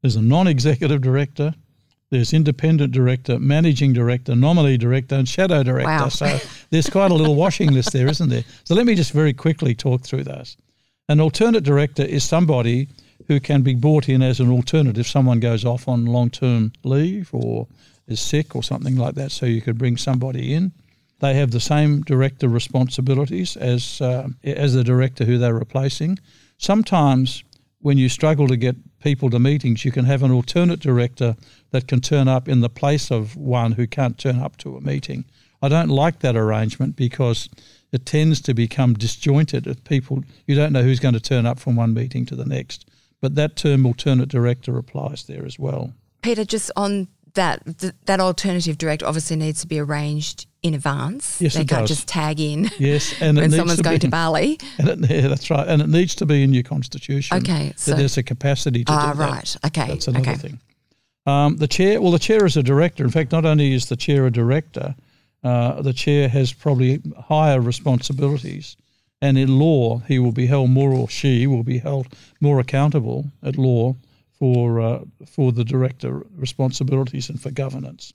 There's 0.00 0.16
a 0.16 0.22
non-executive 0.22 1.02
director. 1.02 1.54
There's 2.10 2.32
independent 2.32 2.92
director, 2.92 3.38
managing 3.38 3.92
director, 3.92 4.34
nominee 4.34 4.76
director, 4.76 5.14
and 5.14 5.28
shadow 5.28 5.62
director. 5.62 5.90
Wow. 5.90 6.08
So 6.08 6.38
there's 6.70 6.90
quite 6.90 7.12
a 7.12 7.14
little 7.14 7.34
washing 7.44 7.72
list 7.72 7.92
there, 7.92 8.08
isn't 8.08 8.28
there? 8.28 8.44
So 8.64 8.74
let 8.74 8.84
me 8.84 8.96
just 8.96 9.12
very 9.12 9.32
quickly 9.32 9.74
talk 9.74 10.02
through 10.02 10.24
those. 10.24 10.56
An 11.08 11.20
alternate 11.20 11.62
director 11.62 12.02
is 12.02 12.24
somebody 12.24 12.88
who 13.28 13.38
can 13.38 13.62
be 13.62 13.74
brought 13.74 14.08
in 14.08 14.22
as 14.22 14.40
an 14.40 14.50
alternative. 14.50 14.98
if 14.98 15.08
someone 15.08 15.38
goes 15.38 15.64
off 15.64 15.86
on 15.86 16.04
long 16.04 16.30
term 16.30 16.72
leave 16.82 17.30
or 17.32 17.68
is 18.08 18.20
sick 18.20 18.56
or 18.56 18.62
something 18.62 18.96
like 18.96 19.14
that. 19.14 19.30
So 19.30 19.46
you 19.46 19.60
could 19.60 19.78
bring 19.78 19.96
somebody 19.96 20.52
in. 20.52 20.72
They 21.20 21.34
have 21.34 21.52
the 21.52 21.60
same 21.60 22.02
director 22.02 22.48
responsibilities 22.48 23.56
as 23.56 24.00
uh, 24.00 24.28
as 24.42 24.74
the 24.74 24.82
director 24.82 25.24
who 25.24 25.38
they're 25.38 25.54
replacing. 25.54 26.18
Sometimes 26.58 27.44
when 27.80 27.98
you 27.98 28.08
struggle 28.08 28.46
to 28.48 28.56
get 28.56 28.76
people 29.00 29.30
to 29.30 29.38
meetings, 29.38 29.84
you 29.84 29.92
can 29.92 30.04
have 30.04 30.22
an 30.22 30.30
alternate 30.30 30.80
director 30.80 31.36
that 31.70 31.88
can 31.88 32.00
turn 32.00 32.28
up 32.28 32.48
in 32.48 32.60
the 32.60 32.68
place 32.68 33.10
of 33.10 33.36
one 33.36 33.72
who 33.72 33.86
can't 33.86 34.18
turn 34.18 34.38
up 34.38 34.56
to 34.58 34.76
a 34.76 34.80
meeting. 34.80 35.24
I 35.62 35.68
don't 35.68 35.88
like 35.88 36.20
that 36.20 36.36
arrangement 36.36 36.96
because 36.96 37.48
it 37.92 38.06
tends 38.06 38.40
to 38.42 38.54
become 38.54 38.94
disjointed. 38.94 39.66
If 39.66 39.84
people, 39.84 40.22
you 40.46 40.54
don't 40.54 40.72
know 40.72 40.82
who's 40.82 41.00
going 41.00 41.14
to 41.14 41.20
turn 41.20 41.46
up 41.46 41.58
from 41.58 41.76
one 41.76 41.94
meeting 41.94 42.26
to 42.26 42.36
the 42.36 42.44
next. 42.46 42.88
But 43.20 43.34
that 43.34 43.56
term 43.56 43.84
alternate 43.84 44.28
director 44.28 44.78
applies 44.78 45.24
there 45.24 45.44
as 45.44 45.58
well. 45.58 45.92
Peter, 46.22 46.44
just 46.44 46.70
on 46.76 47.08
that, 47.34 47.78
th- 47.78 47.92
that 48.06 48.20
alternative 48.20 48.78
director 48.78 49.06
obviously 49.06 49.36
needs 49.36 49.60
to 49.62 49.66
be 49.66 49.78
arranged 49.78 50.46
in 50.62 50.74
advance. 50.74 51.40
Yes, 51.40 51.54
they 51.54 51.64
can't 51.64 51.82
does. 51.82 51.88
just 51.88 52.08
tag 52.08 52.38
in 52.40 52.70
Yes, 52.78 53.14
and 53.20 53.38
it 53.38 53.42
when 53.42 53.50
someone's 53.50 53.78
to 53.78 53.82
going 53.82 53.96
be, 53.96 54.00
to 54.00 54.08
Bali. 54.08 54.58
And 54.78 54.88
it, 54.88 55.10
yeah, 55.10 55.28
that's 55.28 55.48
right, 55.50 55.66
and 55.66 55.80
it 55.82 55.88
needs 55.88 56.14
to 56.16 56.26
be 56.26 56.42
in 56.42 56.52
your 56.52 56.62
constitution. 56.62 57.36
Okay, 57.38 57.68
that 57.68 57.78
so- 57.80 57.94
there's 57.94 58.16
a 58.18 58.22
capacity 58.22 58.84
to 58.84 58.92
Ah, 58.92 59.12
do 59.12 59.18
that. 59.18 59.30
right. 59.30 59.56
Okay. 59.66 59.86
That's 59.88 60.08
another 60.08 60.30
okay. 60.30 60.38
thing. 60.38 60.60
Um, 61.26 61.56
the 61.56 61.68
chair, 61.68 62.00
well, 62.00 62.12
the 62.12 62.18
chair 62.18 62.44
is 62.46 62.56
a 62.56 62.62
director. 62.62 63.04
In 63.04 63.10
fact, 63.10 63.30
not 63.32 63.44
only 63.44 63.72
is 63.74 63.86
the 63.88 63.96
chair 63.96 64.26
a 64.26 64.30
director, 64.30 64.94
uh, 65.44 65.80
the 65.82 65.92
chair 65.92 66.28
has 66.28 66.52
probably 66.52 67.00
higher 67.28 67.60
responsibilities. 67.60 68.76
And 69.22 69.36
in 69.36 69.58
law, 69.58 69.98
he 70.08 70.18
will 70.18 70.32
be 70.32 70.46
held 70.46 70.70
more, 70.70 70.92
or 70.92 71.08
she 71.08 71.46
will 71.46 71.62
be 71.62 71.78
held 71.78 72.06
more 72.40 72.58
accountable 72.58 73.26
at 73.42 73.56
law 73.58 73.96
for 74.40 74.80
uh, 74.80 75.04
for 75.24 75.52
the 75.52 75.64
director 75.64 76.26
responsibilities 76.34 77.30
and 77.30 77.40
for 77.40 77.52
governance. 77.52 78.12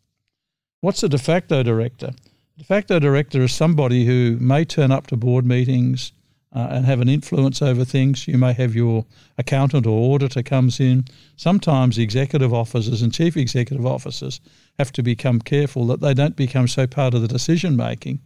What's 0.82 1.04
a 1.04 1.10
de 1.10 1.18
facto 1.18 1.64
director? 1.64 2.12
De 2.58 2.66
facto 2.66 3.00
director 3.00 3.42
is 3.44 3.54
somebody 3.54 4.06
who 4.06 4.38
may 4.42 4.66
turn 4.66 4.92
up 4.92 5.08
to 5.08 5.16
board 5.16 5.46
meetings, 5.46 6.12
uh, 6.56 6.68
and 6.72 6.86
have 6.86 7.02
an 7.02 7.10
influence 7.10 7.62
over 7.62 7.84
things. 7.84 8.28
You 8.28 8.38
may 8.38 8.54
have 8.54 8.76
your 8.76 9.06
accountant 9.38 9.86
or 9.86 10.14
auditor 10.14 10.42
comes 10.42 10.80
in. 10.80 11.06
Sometimes 11.36 11.98
executive 11.98 12.54
officers 12.54 13.02
and 13.02 13.14
chief 13.14 13.36
executive 13.36 13.86
officers 13.86 14.40
have 14.80 14.92
to 14.94 15.04
become 15.04 15.40
careful 15.40 15.86
that 15.88 16.00
they 16.00 16.14
don't 16.14 16.36
become 16.36 16.68
so 16.68 16.88
part 16.88 17.14
of 17.14 17.22
the 17.22 17.28
decision 17.28 17.76
making 17.76 18.20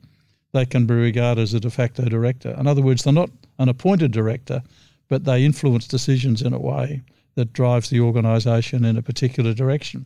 they 0.52 0.66
can 0.66 0.88
be 0.88 0.96
regarded 0.96 1.42
as 1.42 1.54
a 1.54 1.60
de 1.60 1.70
facto 1.70 2.06
director. 2.06 2.56
In 2.58 2.66
other 2.66 2.82
words, 2.82 3.04
they're 3.04 3.14
not 3.14 3.30
an 3.60 3.70
appointed 3.70 4.12
director, 4.12 4.64
but 5.08 5.24
they 5.24 5.46
influence 5.46 5.88
decisions 5.88 6.42
in 6.42 6.54
a 6.54 6.60
way 6.60 7.04
that 7.40 7.54
drives 7.54 7.90
the 7.90 8.02
organisation 8.02 8.84
in 8.84 8.98
a 8.98 9.02
particular 9.02 9.54
direction. 9.54 10.06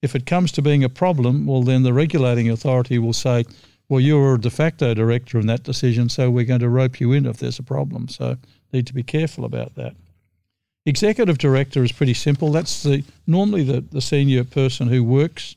If 0.00 0.14
it 0.14 0.26
comes 0.26 0.52
to 0.52 0.62
being 0.62 0.84
a 0.84 0.88
problem, 0.88 1.44
well, 1.44 1.64
then 1.64 1.82
the 1.82 1.92
regulating 1.92 2.48
authority 2.48 3.00
will 3.00 3.12
say, 3.12 3.44
well, 3.88 4.00
you're 4.00 4.34
a 4.34 4.40
de 4.40 4.48
facto 4.48 4.94
director 4.94 5.40
in 5.40 5.48
that 5.48 5.64
decision, 5.64 6.08
so 6.08 6.30
we're 6.30 6.44
going 6.44 6.60
to 6.60 6.68
rope 6.68 7.00
you 7.00 7.10
in 7.12 7.26
if 7.26 7.38
there's 7.38 7.58
a 7.58 7.64
problem. 7.64 8.06
So 8.06 8.36
need 8.72 8.86
to 8.86 8.94
be 8.94 9.02
careful 9.02 9.44
about 9.44 9.74
that. 9.74 9.96
Executive 10.86 11.36
director 11.36 11.82
is 11.82 11.90
pretty 11.90 12.14
simple. 12.14 12.52
That's 12.52 12.84
the 12.84 13.02
normally 13.26 13.64
the, 13.64 13.80
the 13.80 14.00
senior 14.00 14.44
person 14.44 14.86
who 14.86 15.02
works 15.02 15.56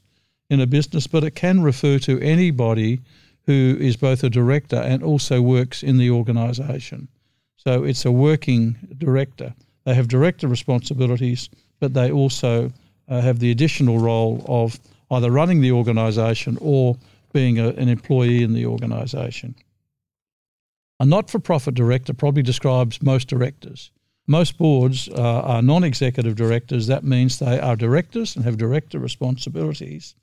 in 0.49 0.59
a 0.59 0.65
business, 0.65 1.05
but 1.05 1.23
it 1.23 1.35
can 1.35 1.61
refer 1.61 1.99
to 1.99 2.19
anybody 2.19 2.99
who 3.45 3.77
is 3.79 3.95
both 3.95 4.23
a 4.23 4.29
director 4.29 4.77
and 4.77 5.03
also 5.03 5.39
works 5.39 5.83
in 5.83 5.97
the 5.97 6.09
organisation. 6.09 7.09
So 7.57 7.83
it's 7.83 8.05
a 8.05 8.11
working 8.11 8.75
director. 8.97 9.53
They 9.83 9.93
have 9.95 10.07
director 10.07 10.47
responsibilities, 10.47 11.49
but 11.79 11.93
they 11.93 12.11
also 12.11 12.71
uh, 13.07 13.21
have 13.21 13.39
the 13.39 13.51
additional 13.51 13.99
role 13.99 14.43
of 14.47 14.79
either 15.09 15.31
running 15.31 15.61
the 15.61 15.71
organisation 15.71 16.57
or 16.61 16.97
being 17.33 17.59
a, 17.59 17.69
an 17.69 17.89
employee 17.89 18.43
in 18.43 18.53
the 18.53 18.65
organisation. 18.65 19.55
A 20.99 21.05
not 21.05 21.29
for 21.29 21.39
profit 21.39 21.73
director 21.73 22.13
probably 22.13 22.43
describes 22.43 23.01
most 23.01 23.27
directors. 23.27 23.91
Most 24.27 24.57
boards 24.57 25.09
uh, 25.09 25.41
are 25.41 25.61
non 25.61 25.83
executive 25.83 26.35
directors. 26.35 26.87
That 26.87 27.03
means 27.03 27.39
they 27.39 27.59
are 27.59 27.75
directors 27.75 28.35
and 28.35 28.45
have 28.45 28.57
director 28.57 28.99
responsibilities, 28.99 30.15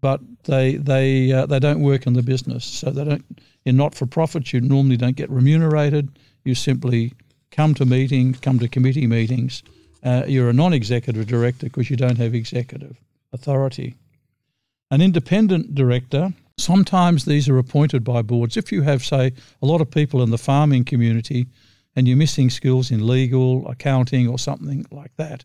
but 0.00 0.20
they, 0.44 0.76
they, 0.76 1.32
uh, 1.32 1.46
they 1.46 1.58
don't 1.58 1.82
work 1.82 2.06
in 2.06 2.12
the 2.12 2.22
business. 2.22 2.64
So 2.64 2.90
they 2.90 3.04
don't, 3.04 3.40
in 3.64 3.76
not 3.76 3.94
for 3.94 4.06
profit, 4.06 4.52
you 4.52 4.60
normally 4.60 4.96
don't 4.96 5.16
get 5.16 5.28
remunerated. 5.28 6.18
You 6.44 6.54
simply 6.54 7.12
come 7.56 7.72
to 7.74 7.86
meetings, 7.86 8.38
come 8.38 8.58
to 8.58 8.68
committee 8.68 9.06
meetings. 9.06 9.62
Uh, 10.04 10.24
you're 10.28 10.50
a 10.50 10.52
non 10.52 10.74
executive 10.74 11.26
director 11.26 11.66
because 11.66 11.88
you 11.88 11.96
don't 11.96 12.18
have 12.18 12.34
executive 12.34 12.96
authority. 13.32 13.96
An 14.90 15.00
independent 15.00 15.74
director, 15.74 16.32
sometimes 16.58 17.24
these 17.24 17.48
are 17.48 17.58
appointed 17.58 18.04
by 18.04 18.22
boards. 18.22 18.56
If 18.56 18.70
you 18.70 18.82
have, 18.82 19.04
say, 19.04 19.32
a 19.62 19.66
lot 19.66 19.80
of 19.80 19.90
people 19.90 20.22
in 20.22 20.30
the 20.30 20.38
farming 20.38 20.84
community 20.84 21.46
and 21.96 22.06
you're 22.06 22.16
missing 22.16 22.50
skills 22.50 22.90
in 22.90 23.06
legal, 23.06 23.66
accounting, 23.68 24.28
or 24.28 24.38
something 24.38 24.84
like 24.90 25.16
that, 25.16 25.44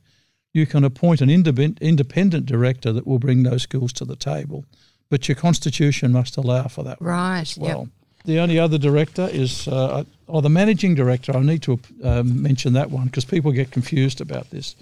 you 0.54 0.66
can 0.66 0.84
appoint 0.84 1.22
an 1.22 1.30
independent 1.30 2.46
director 2.46 2.92
that 2.92 3.08
will 3.08 3.20
bring 3.20 3.44
those 3.44 3.64
skills 3.64 3.94
to 3.94 4.06
the 4.06 4.18
table. 4.18 4.66
But 5.10 5.30
your 5.30 5.36
constitution 5.36 6.12
must 6.12 6.36
allow 6.36 6.68
for 6.68 6.84
that. 6.84 7.02
Right. 7.02 7.56
well. 7.58 7.80
Yep. 7.80 8.01
The 8.24 8.40
only 8.40 8.60
other 8.60 8.78
director 8.78 9.28
is, 9.32 9.68
uh, 9.68 10.04
or 10.28 10.42
the 10.42 10.50
managing 10.50 10.96
director. 10.96 11.36
I 11.36 11.42
need 11.42 11.64
to 11.64 11.80
uh, 12.04 12.24
mention 12.24 12.74
that 12.74 12.92
one 12.92 13.06
because 13.06 13.26
people 13.26 13.52
get 13.52 13.72
confused 13.72 14.22
about 14.22 14.50
this. 14.52 14.76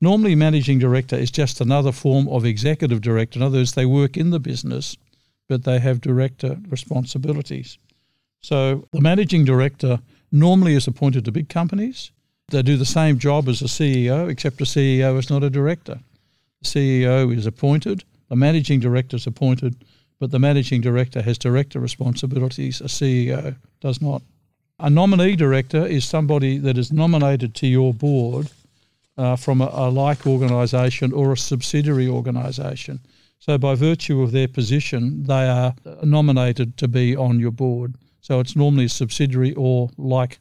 Normally, 0.00 0.34
managing 0.34 0.78
director 0.78 1.16
is 1.16 1.30
just 1.30 1.60
another 1.60 1.92
form 1.92 2.28
of 2.28 2.44
executive 2.44 3.00
director. 3.00 3.38
In 3.38 3.42
other 3.42 3.58
words, 3.58 3.72
they 3.72 3.86
work 3.86 4.16
in 4.16 4.30
the 4.30 4.40
business, 4.40 4.96
but 5.48 5.64
they 5.64 5.78
have 5.78 6.00
director 6.00 6.58
responsibilities. 6.68 7.78
So 8.40 8.86
the 8.92 9.00
managing 9.00 9.44
director 9.44 10.00
normally 10.30 10.74
is 10.74 10.86
appointed 10.86 11.24
to 11.24 11.32
big 11.32 11.48
companies. 11.48 12.12
They 12.48 12.62
do 12.62 12.76
the 12.76 12.84
same 12.84 13.18
job 13.18 13.48
as 13.48 13.62
a 13.62 13.66
CEO, 13.66 14.28
except 14.28 14.60
a 14.60 14.64
CEO 14.64 15.18
is 15.18 15.30
not 15.30 15.42
a 15.42 15.50
director. 15.50 15.98
The 16.62 16.68
CEO 16.68 17.36
is 17.36 17.46
appointed, 17.46 18.04
the 18.28 18.36
managing 18.36 18.80
director 18.80 19.16
is 19.16 19.26
appointed, 19.26 19.76
but 20.18 20.30
the 20.30 20.38
managing 20.38 20.80
director 20.80 21.22
has 21.22 21.38
director 21.38 21.80
responsibilities. 21.80 22.80
A 22.80 22.84
CEO 22.84 23.56
does 23.80 24.00
not. 24.00 24.22
A 24.78 24.90
nominee 24.90 25.36
director 25.36 25.86
is 25.86 26.04
somebody 26.04 26.58
that 26.58 26.76
is 26.76 26.92
nominated 26.92 27.54
to 27.56 27.66
your 27.66 27.94
board 27.94 28.50
uh, 29.16 29.36
from 29.36 29.60
a, 29.60 29.70
a 29.72 29.90
like 29.90 30.26
organisation 30.26 31.12
or 31.12 31.32
a 31.32 31.36
subsidiary 31.36 32.08
organisation. 32.08 33.00
So, 33.38 33.58
by 33.58 33.74
virtue 33.74 34.22
of 34.22 34.32
their 34.32 34.48
position, 34.48 35.24
they 35.24 35.48
are 35.48 35.74
nominated 36.02 36.76
to 36.78 36.88
be 36.88 37.16
on 37.16 37.38
your 37.38 37.50
board. 37.50 37.94
So, 38.20 38.40
it's 38.40 38.56
normally 38.56 38.86
a 38.86 38.90
subsidiary 38.90 39.54
or 39.54 39.90
like 39.96 40.38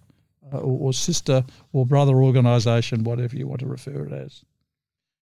uh, 0.54 0.58
or, 0.58 0.88
or 0.88 0.94
sister 0.94 1.44
or 1.74 1.86
brother 1.86 2.16
organisation, 2.16 3.04
whatever 3.04 3.36
you 3.36 3.48
want 3.48 3.60
to 3.62 3.68
refer 3.68 4.06
it 4.06 4.14
as. 4.14 4.44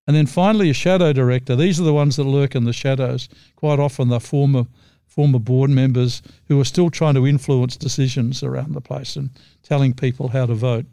And 0.05 0.15
then 0.15 0.25
finally, 0.25 0.69
a 0.69 0.73
shadow 0.73 1.13
director. 1.13 1.55
These 1.55 1.79
are 1.79 1.83
the 1.83 1.93
ones 1.93 2.17
that 2.17 2.25
lurk 2.25 2.55
in 2.55 2.65
the 2.65 2.73
shadows. 2.73 3.29
Quite 3.55 3.79
often, 3.79 4.09
the 4.09 4.19
former 4.19 4.65
former 5.13 5.37
board 5.37 5.69
members 5.69 6.23
who 6.47 6.59
are 6.59 6.65
still 6.65 6.89
trying 6.89 7.13
to 7.13 7.27
influence 7.27 7.77
decisions 7.77 8.41
around 8.41 8.73
the 8.73 8.81
place 8.81 9.15
and 9.15 9.29
telling 9.61 9.93
people 9.93 10.29
how 10.29 10.43
to 10.43 10.55
vote. 10.55 10.85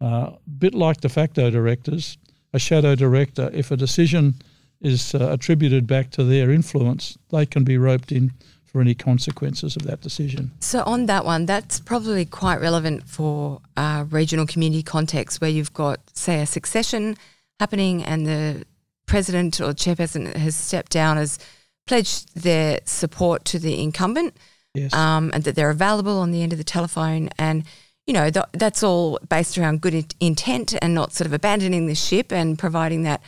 A 0.00 0.04
uh, 0.04 0.36
bit 0.58 0.72
like 0.72 1.00
de 1.00 1.08
facto 1.08 1.50
directors, 1.50 2.16
a 2.52 2.60
shadow 2.60 2.94
director, 2.94 3.50
if 3.52 3.72
a 3.72 3.76
decision 3.76 4.34
is 4.80 5.14
uh, 5.16 5.32
attributed 5.32 5.86
back 5.86 6.10
to 6.12 6.22
their 6.22 6.52
influence, 6.52 7.18
they 7.30 7.44
can 7.44 7.64
be 7.64 7.76
roped 7.76 8.12
in 8.12 8.32
for 8.66 8.80
any 8.80 8.94
consequences 8.94 9.74
of 9.74 9.82
that 9.82 10.00
decision. 10.00 10.52
So, 10.60 10.82
on 10.84 11.06
that 11.06 11.24
one, 11.24 11.46
that's 11.46 11.80
probably 11.80 12.24
quite 12.24 12.60
relevant 12.60 13.08
for 13.08 13.60
uh, 13.76 14.04
regional 14.10 14.46
community 14.46 14.82
context 14.82 15.40
where 15.40 15.50
you've 15.50 15.72
got, 15.72 15.98
say, 16.12 16.40
a 16.40 16.46
succession 16.46 17.16
happening 17.60 18.04
and 18.04 18.26
the 18.26 18.64
president 19.06 19.60
or 19.60 19.72
chairperson 19.72 20.34
has 20.34 20.56
stepped 20.56 20.92
down, 20.92 21.16
has 21.16 21.38
pledged 21.86 22.34
their 22.40 22.80
support 22.84 23.44
to 23.46 23.58
the 23.58 23.82
incumbent, 23.82 24.36
yes. 24.74 24.92
um, 24.92 25.30
and 25.32 25.44
that 25.44 25.54
they're 25.54 25.70
available 25.70 26.18
on 26.18 26.32
the 26.32 26.42
end 26.42 26.52
of 26.52 26.58
the 26.58 26.64
telephone. 26.64 27.30
And 27.38 27.64
you 28.06 28.14
know, 28.14 28.30
th- 28.30 28.46
that's 28.52 28.82
all 28.82 29.18
based 29.28 29.58
around 29.58 29.80
good 29.80 29.94
in- 29.94 30.06
intent 30.20 30.74
and 30.80 30.94
not 30.94 31.12
sort 31.12 31.26
of 31.26 31.32
abandoning 31.32 31.86
the 31.86 31.94
ship 31.94 32.32
and 32.32 32.58
providing 32.58 33.02
that 33.02 33.20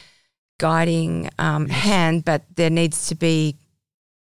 guiding 0.58 1.30
um, 1.38 1.66
yes. 1.66 1.78
hand, 1.78 2.24
but 2.24 2.42
there 2.56 2.70
needs 2.70 3.08
to 3.08 3.14
be 3.14 3.56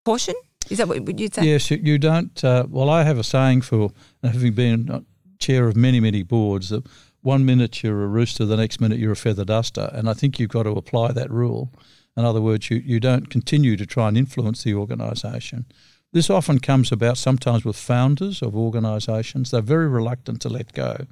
caution. 0.05 0.35
Is 0.69 0.77
that 0.77 0.87
what 0.87 1.19
you'd 1.19 1.33
say? 1.33 1.43
Yes, 1.45 1.71
you, 1.71 1.97
don't. 1.97 2.43
Uh, 2.43 2.65
well, 2.69 2.89
I 2.89 3.03
have 3.03 3.17
a 3.17 3.23
saying 3.23 3.61
for 3.61 3.91
having 4.23 4.53
been 4.53 5.05
chair 5.39 5.67
of 5.67 5.75
many, 5.75 5.99
many 5.99 6.21
boards 6.21 6.69
that 6.69 6.85
one 7.21 7.45
minute 7.45 7.83
you're 7.83 8.03
a 8.03 8.07
rooster, 8.07 8.45
the 8.45 8.57
next 8.57 8.79
minute 8.79 8.99
you're 8.99 9.11
a 9.11 9.17
feather 9.17 9.45
duster. 9.45 9.89
And 9.93 10.09
I 10.09 10.13
think 10.13 10.39
you've 10.39 10.49
got 10.49 10.63
to 10.63 10.71
apply 10.71 11.11
that 11.11 11.31
rule. 11.31 11.71
In 12.15 12.25
other 12.25 12.41
words, 12.41 12.69
you, 12.69 12.77
you 12.77 12.99
don't 12.99 13.29
continue 13.29 13.77
to 13.77 13.85
try 13.85 14.07
and 14.07 14.17
influence 14.17 14.63
the 14.63 14.73
organisation. 14.73 15.65
This 16.11 16.29
often 16.29 16.59
comes 16.59 16.91
about 16.91 17.17
sometimes 17.17 17.63
with 17.63 17.75
founders 17.75 18.41
of 18.41 18.55
organisations. 18.55 19.51
They're 19.51 19.61
very 19.61 19.87
reluctant 19.87 20.41
to 20.41 20.49
let 20.49 20.73
go. 20.73 21.05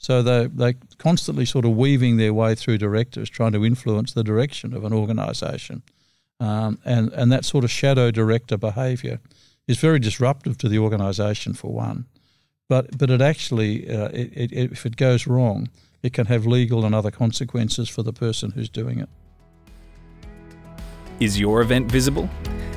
So 0.00 0.22
they 0.22 0.46
they 0.46 0.74
constantly 0.96 1.44
sort 1.44 1.66
of 1.66 1.76
weaving 1.76 2.16
their 2.16 2.32
way 2.32 2.54
through 2.54 2.78
directors, 2.78 3.28
trying 3.28 3.52
to 3.52 3.66
influence 3.66 4.14
the 4.14 4.24
direction 4.24 4.72
of 4.72 4.82
an 4.84 4.94
organisation, 4.94 5.82
um, 6.40 6.78
and 6.86 7.12
and 7.12 7.30
that 7.30 7.44
sort 7.44 7.64
of 7.64 7.70
shadow 7.70 8.10
director 8.10 8.56
behaviour 8.56 9.20
is 9.68 9.78
very 9.78 9.98
disruptive 9.98 10.56
to 10.58 10.70
the 10.70 10.78
organisation 10.78 11.52
for 11.52 11.70
one, 11.70 12.06
but 12.70 12.96
but 12.96 13.10
it 13.10 13.20
actually 13.20 13.90
uh, 13.90 14.08
it, 14.10 14.52
it, 14.52 14.52
if 14.52 14.86
it 14.86 14.96
goes 14.96 15.26
wrong, 15.26 15.68
it 16.04 16.12
can 16.12 16.26
have 16.26 16.46
legal 16.46 16.86
and 16.86 16.94
other 16.94 17.10
consequences 17.10 17.88
for 17.88 18.04
the 18.04 18.12
person 18.12 18.52
who's 18.52 18.68
doing 18.68 19.00
it. 19.00 19.08
Is 21.18 21.38
your 21.38 21.62
event 21.62 21.90
visible? 21.90 22.30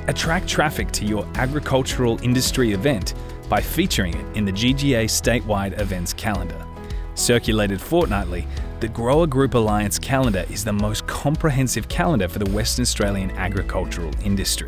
Attract 0.08 0.48
traffic 0.48 0.92
to 0.94 1.06
your 1.06 1.26
agricultural 1.36 2.20
industry 2.24 2.74
event 2.74 3.14
by 3.48 3.62
featuring 3.62 4.16
it 4.16 4.36
in 4.36 4.46
the 4.46 4.52
GGA 4.52 5.06
statewide 5.06 5.80
events 5.80 6.12
calendar. 6.12 6.66
Circulated 7.14 7.80
fortnightly, 7.80 8.48
the 8.80 8.88
Grower 8.88 9.28
Group 9.28 9.54
Alliance 9.54 10.00
calendar 10.00 10.44
is 10.50 10.66
the 10.66 10.74
most 10.74 11.06
comprehensive 11.06 11.88
calendar 11.88 12.28
for 12.28 12.40
the 12.40 12.50
Western 12.50 12.82
Australian 12.82 13.30
agricultural 13.38 14.12
industry. 14.26 14.68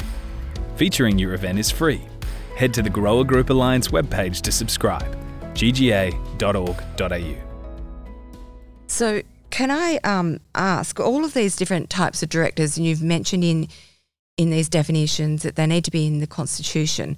Featuring 0.75 1.17
your 1.17 1.33
event 1.33 1.57
is 1.57 1.71
free. 1.71 2.03
Head 2.55 2.73
to 2.75 2.81
the 2.81 2.89
Grower 2.89 3.23
Group 3.23 3.49
Alliance 3.49 3.89
webpage 3.89 4.41
to 4.41 4.51
subscribe 4.51 5.15
gga.org.au. 5.55 7.35
So, 8.87 9.21
can 9.49 9.71
I 9.71 9.99
um, 10.03 10.39
ask 10.53 10.99
all 10.99 11.23
of 11.23 11.33
these 11.33 11.55
different 11.55 11.89
types 11.89 12.21
of 12.21 12.27
directors, 12.27 12.77
and 12.77 12.85
you've 12.85 13.01
mentioned 13.01 13.43
in 13.43 13.69
in 14.37 14.49
these 14.49 14.69
definitions 14.69 15.43
that 15.43 15.55
they 15.55 15.65
need 15.65 15.85
to 15.85 15.91
be 15.91 16.05
in 16.05 16.19
the 16.19 16.27
constitution. 16.27 17.15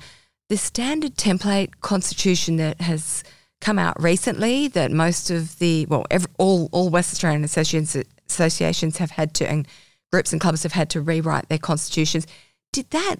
The 0.49 0.57
standard 0.57 1.15
template 1.15 1.71
constitution 1.81 2.57
that 2.57 2.79
has 2.81 3.23
come 3.59 3.79
out 3.79 3.99
recently, 4.01 4.67
that 4.69 4.91
most 4.91 5.31
of 5.31 5.57
the 5.59 5.85
well, 5.87 6.05
every, 6.11 6.31
all 6.37 6.69
all 6.71 6.89
West 6.89 7.13
Australian 7.13 7.43
associations 7.43 7.97
associations 8.29 8.97
have 8.97 9.11
had 9.11 9.33
to, 9.35 9.49
and 9.49 9.67
groups 10.11 10.31
and 10.31 10.39
clubs 10.39 10.63
have 10.63 10.73
had 10.73 10.89
to 10.91 11.01
rewrite 11.01 11.49
their 11.49 11.57
constitutions. 11.57 12.27
Did 12.71 12.89
that 12.91 13.17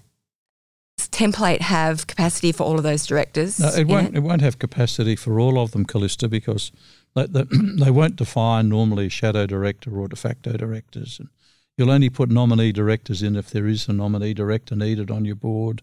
template 0.98 1.62
have 1.62 2.08
capacity 2.08 2.52
for 2.52 2.64
all 2.64 2.78
of 2.78 2.84
those 2.84 3.06
directors? 3.06 3.60
No, 3.60 3.70
it 3.70 3.88
won't. 3.88 4.10
It? 4.10 4.18
it? 4.18 4.20
won't 4.20 4.42
have 4.42 4.60
capacity 4.60 5.16
for 5.16 5.40
all 5.40 5.60
of 5.60 5.72
them, 5.72 5.86
Callista, 5.86 6.28
because 6.28 6.72
they, 7.16 7.26
they, 7.26 7.44
they, 7.52 7.92
won't 7.92 8.16
define 8.16 8.70
normally 8.70 9.10
shadow 9.10 9.46
director 9.46 9.98
or 9.98 10.08
de 10.08 10.16
facto 10.16 10.54
directors. 10.54 11.20
And 11.20 11.30
you'll 11.78 11.92
only 11.92 12.10
put 12.10 12.30
nominee 12.30 12.72
directors 12.72 13.22
in 13.24 13.36
if 13.36 13.50
there 13.50 13.68
is 13.68 13.88
a 13.88 13.94
nominee 13.94 14.34
director 14.34 14.76
needed 14.76 15.12
on 15.12 15.26
your 15.26 15.36
board. 15.36 15.82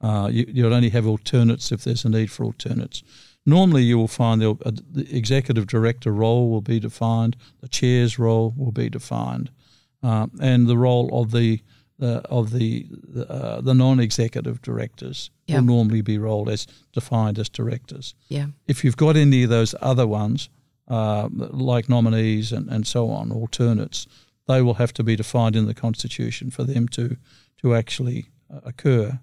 Uh, 0.00 0.28
you, 0.30 0.64
will 0.64 0.74
only 0.74 0.90
have 0.90 1.06
alternates 1.06 1.72
if 1.72 1.84
there's 1.84 2.04
a 2.04 2.08
need 2.08 2.30
for 2.30 2.44
alternates. 2.44 3.02
Normally, 3.46 3.82
you 3.82 3.98
will 3.98 4.08
find 4.08 4.40
the, 4.40 4.50
uh, 4.50 4.72
the 4.90 5.06
executive 5.14 5.66
director 5.66 6.12
role 6.12 6.50
will 6.50 6.62
be 6.62 6.80
defined, 6.80 7.36
the 7.60 7.68
chair's 7.68 8.18
role 8.18 8.54
will 8.56 8.72
be 8.72 8.88
defined, 8.88 9.50
uh, 10.02 10.26
and 10.40 10.66
the 10.66 10.78
role 10.78 11.10
of 11.18 11.30
the 11.30 11.60
uh, 12.00 12.20
of 12.28 12.50
the 12.50 12.86
uh, 13.28 13.60
the 13.60 13.74
non-executive 13.74 14.60
directors 14.62 15.30
will 15.48 15.62
normally 15.62 16.02
be 16.02 16.18
rolled 16.18 16.48
as 16.48 16.66
defined 16.92 17.38
as 17.38 17.48
directors. 17.48 18.14
Yeah. 18.28 18.46
If 18.66 18.84
you've 18.84 18.96
got 18.96 19.16
any 19.16 19.44
of 19.44 19.50
those 19.50 19.74
other 19.80 20.06
ones, 20.06 20.48
uh, 20.88 21.28
like 21.30 21.88
nominees 21.88 22.52
and, 22.52 22.68
and 22.68 22.86
so 22.86 23.10
on, 23.10 23.32
alternates, 23.32 24.06
they 24.46 24.62
will 24.62 24.74
have 24.74 24.92
to 24.94 25.04
be 25.04 25.16
defined 25.16 25.56
in 25.56 25.66
the 25.66 25.74
constitution 25.74 26.50
for 26.50 26.64
them 26.64 26.88
to 26.88 27.16
to 27.58 27.74
actually 27.74 28.26
uh, 28.52 28.60
occur. 28.64 29.18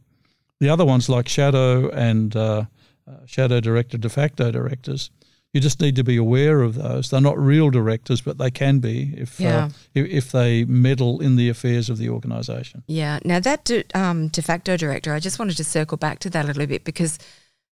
The 0.59 0.69
other 0.69 0.85
ones 0.85 1.09
like 1.09 1.27
shadow 1.27 1.89
and 1.89 2.35
uh, 2.35 2.65
uh, 3.07 3.25
shadow 3.25 3.59
director, 3.59 3.97
de 3.97 4.09
facto 4.09 4.51
directors. 4.51 5.11
You 5.53 5.59
just 5.59 5.81
need 5.81 5.97
to 5.97 6.03
be 6.03 6.15
aware 6.15 6.61
of 6.61 6.75
those. 6.75 7.09
They're 7.09 7.19
not 7.19 7.37
real 7.37 7.69
directors, 7.69 8.21
but 8.21 8.37
they 8.37 8.51
can 8.51 8.79
be 8.79 9.13
if 9.17 9.39
uh, 9.41 9.43
yeah. 9.43 9.65
uh, 9.65 9.69
if, 9.93 10.07
if, 10.07 10.31
they 10.31 10.63
meddle 10.63 11.19
in 11.19 11.35
the 11.35 11.49
affairs 11.49 11.89
of 11.89 11.97
the 11.97 12.07
organisation. 12.07 12.83
Yeah. 12.87 13.19
Now 13.25 13.41
that 13.41 13.65
de, 13.65 13.83
um, 13.93 14.29
de 14.29 14.41
facto 14.41 14.77
director, 14.77 15.13
I 15.13 15.19
just 15.19 15.39
wanted 15.39 15.57
to 15.57 15.65
circle 15.65 15.97
back 15.97 16.19
to 16.19 16.29
that 16.29 16.45
a 16.45 16.47
little 16.47 16.67
bit 16.67 16.85
because 16.85 17.19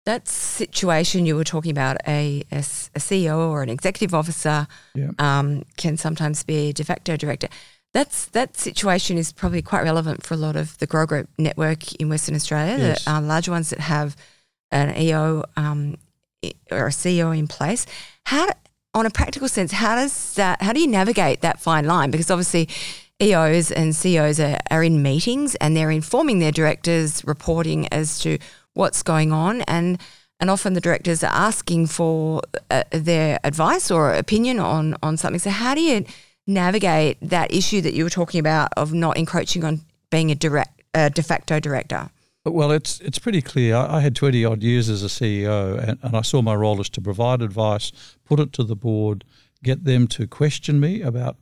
that 0.04 0.28
situation 0.28 1.26
you 1.26 1.34
were 1.34 1.44
talking 1.44 1.70
about, 1.70 1.96
a, 2.06 2.44
a, 2.52 2.58
a 2.58 3.00
CEO 3.00 3.38
or 3.48 3.62
an 3.62 3.70
executive 3.70 4.14
officer 4.14 4.68
yeah. 4.94 5.10
um, 5.18 5.64
can 5.76 5.96
sometimes 5.96 6.44
be 6.44 6.68
a 6.68 6.72
de 6.72 6.84
facto 6.84 7.16
director. 7.16 7.48
That's 7.92 8.26
that 8.26 8.56
situation 8.56 9.18
is 9.18 9.32
probably 9.32 9.62
quite 9.62 9.82
relevant 9.82 10.24
for 10.24 10.34
a 10.34 10.37
lot 10.37 10.56
of 10.56 10.76
the 10.78 10.87
Grow 10.87 11.06
Group 11.06 11.28
network 11.38 11.94
in 11.94 12.08
Western 12.08 12.34
Australia, 12.34 12.76
yes. 12.78 13.04
the 13.04 13.10
um, 13.10 13.28
larger 13.28 13.50
ones 13.50 13.70
that 13.70 13.80
have 13.80 14.16
an 14.70 14.96
EO 14.96 15.44
um, 15.56 15.96
or 16.70 16.87
a 16.87 16.90
CEO 16.90 17.37
in 17.37 17.46
place. 17.46 17.87
How, 18.26 18.48
on 18.94 19.07
a 19.07 19.11
practical 19.11 19.48
sense, 19.48 19.72
how 19.72 19.94
does 19.96 20.35
that? 20.35 20.62
How 20.62 20.72
do 20.72 20.80
you 20.80 20.87
navigate 20.87 21.40
that 21.40 21.61
fine 21.61 21.85
line? 21.85 22.11
Because 22.11 22.30
obviously, 22.30 22.68
EOs 23.22 23.70
and 23.70 23.94
CEOs 23.94 24.40
are, 24.40 24.59
are 24.70 24.83
in 24.83 25.02
meetings 25.02 25.54
and 25.57 25.76
they're 25.76 25.90
informing 25.90 26.38
their 26.38 26.52
directors, 26.52 27.24
reporting 27.24 27.88
as 27.88 28.18
to 28.20 28.38
what's 28.74 29.02
going 29.02 29.33
on, 29.33 29.62
and 29.62 30.00
and 30.40 30.50
often 30.50 30.74
the 30.74 30.80
directors 30.80 31.22
are 31.22 31.33
asking 31.33 31.87
for 31.87 32.42
uh, 32.70 32.83
their 32.90 33.38
advice 33.44 33.90
or 33.90 34.12
opinion 34.14 34.59
on 34.59 34.96
on 35.02 35.16
something. 35.16 35.38
So 35.38 35.50
how 35.50 35.74
do 35.74 35.80
you 35.80 36.04
navigate 36.46 37.16
that 37.22 37.52
issue 37.52 37.80
that 37.80 37.94
you 37.94 38.04
were 38.04 38.11
talking 38.11 38.40
about 38.40 38.68
of 38.76 38.92
not 38.92 39.16
encroaching 39.16 39.64
on 39.64 39.80
being 40.11 40.30
a 40.30 40.35
direct 40.35 40.83
a 40.94 41.11
de 41.11 41.22
facto 41.22 41.61
director? 41.61 42.11
Well, 42.44 42.72
it's 42.72 43.00
it's 43.00 43.18
pretty 43.18 43.40
clear. 43.40 43.74
I, 43.74 43.96
I 43.96 44.00
had 44.00 44.14
twenty 44.14 44.44
odd 44.44 44.62
years 44.62 44.88
as 44.88 45.02
a 45.02 45.07
CEO, 45.07 45.78
and, 45.78 45.98
and 46.02 46.16
I 46.16 46.22
saw 46.22 46.42
my 46.42 46.54
role 46.54 46.78
as 46.78 46.90
to 46.90 47.00
provide 47.00 47.40
advice, 47.40 47.90
put 48.24 48.38
it 48.38 48.52
to 48.54 48.64
the 48.64 48.76
board, 48.76 49.24
get 49.62 49.85
them 49.85 50.07
to 50.09 50.26
question 50.26 50.78
me 50.78 51.00
about 51.00 51.37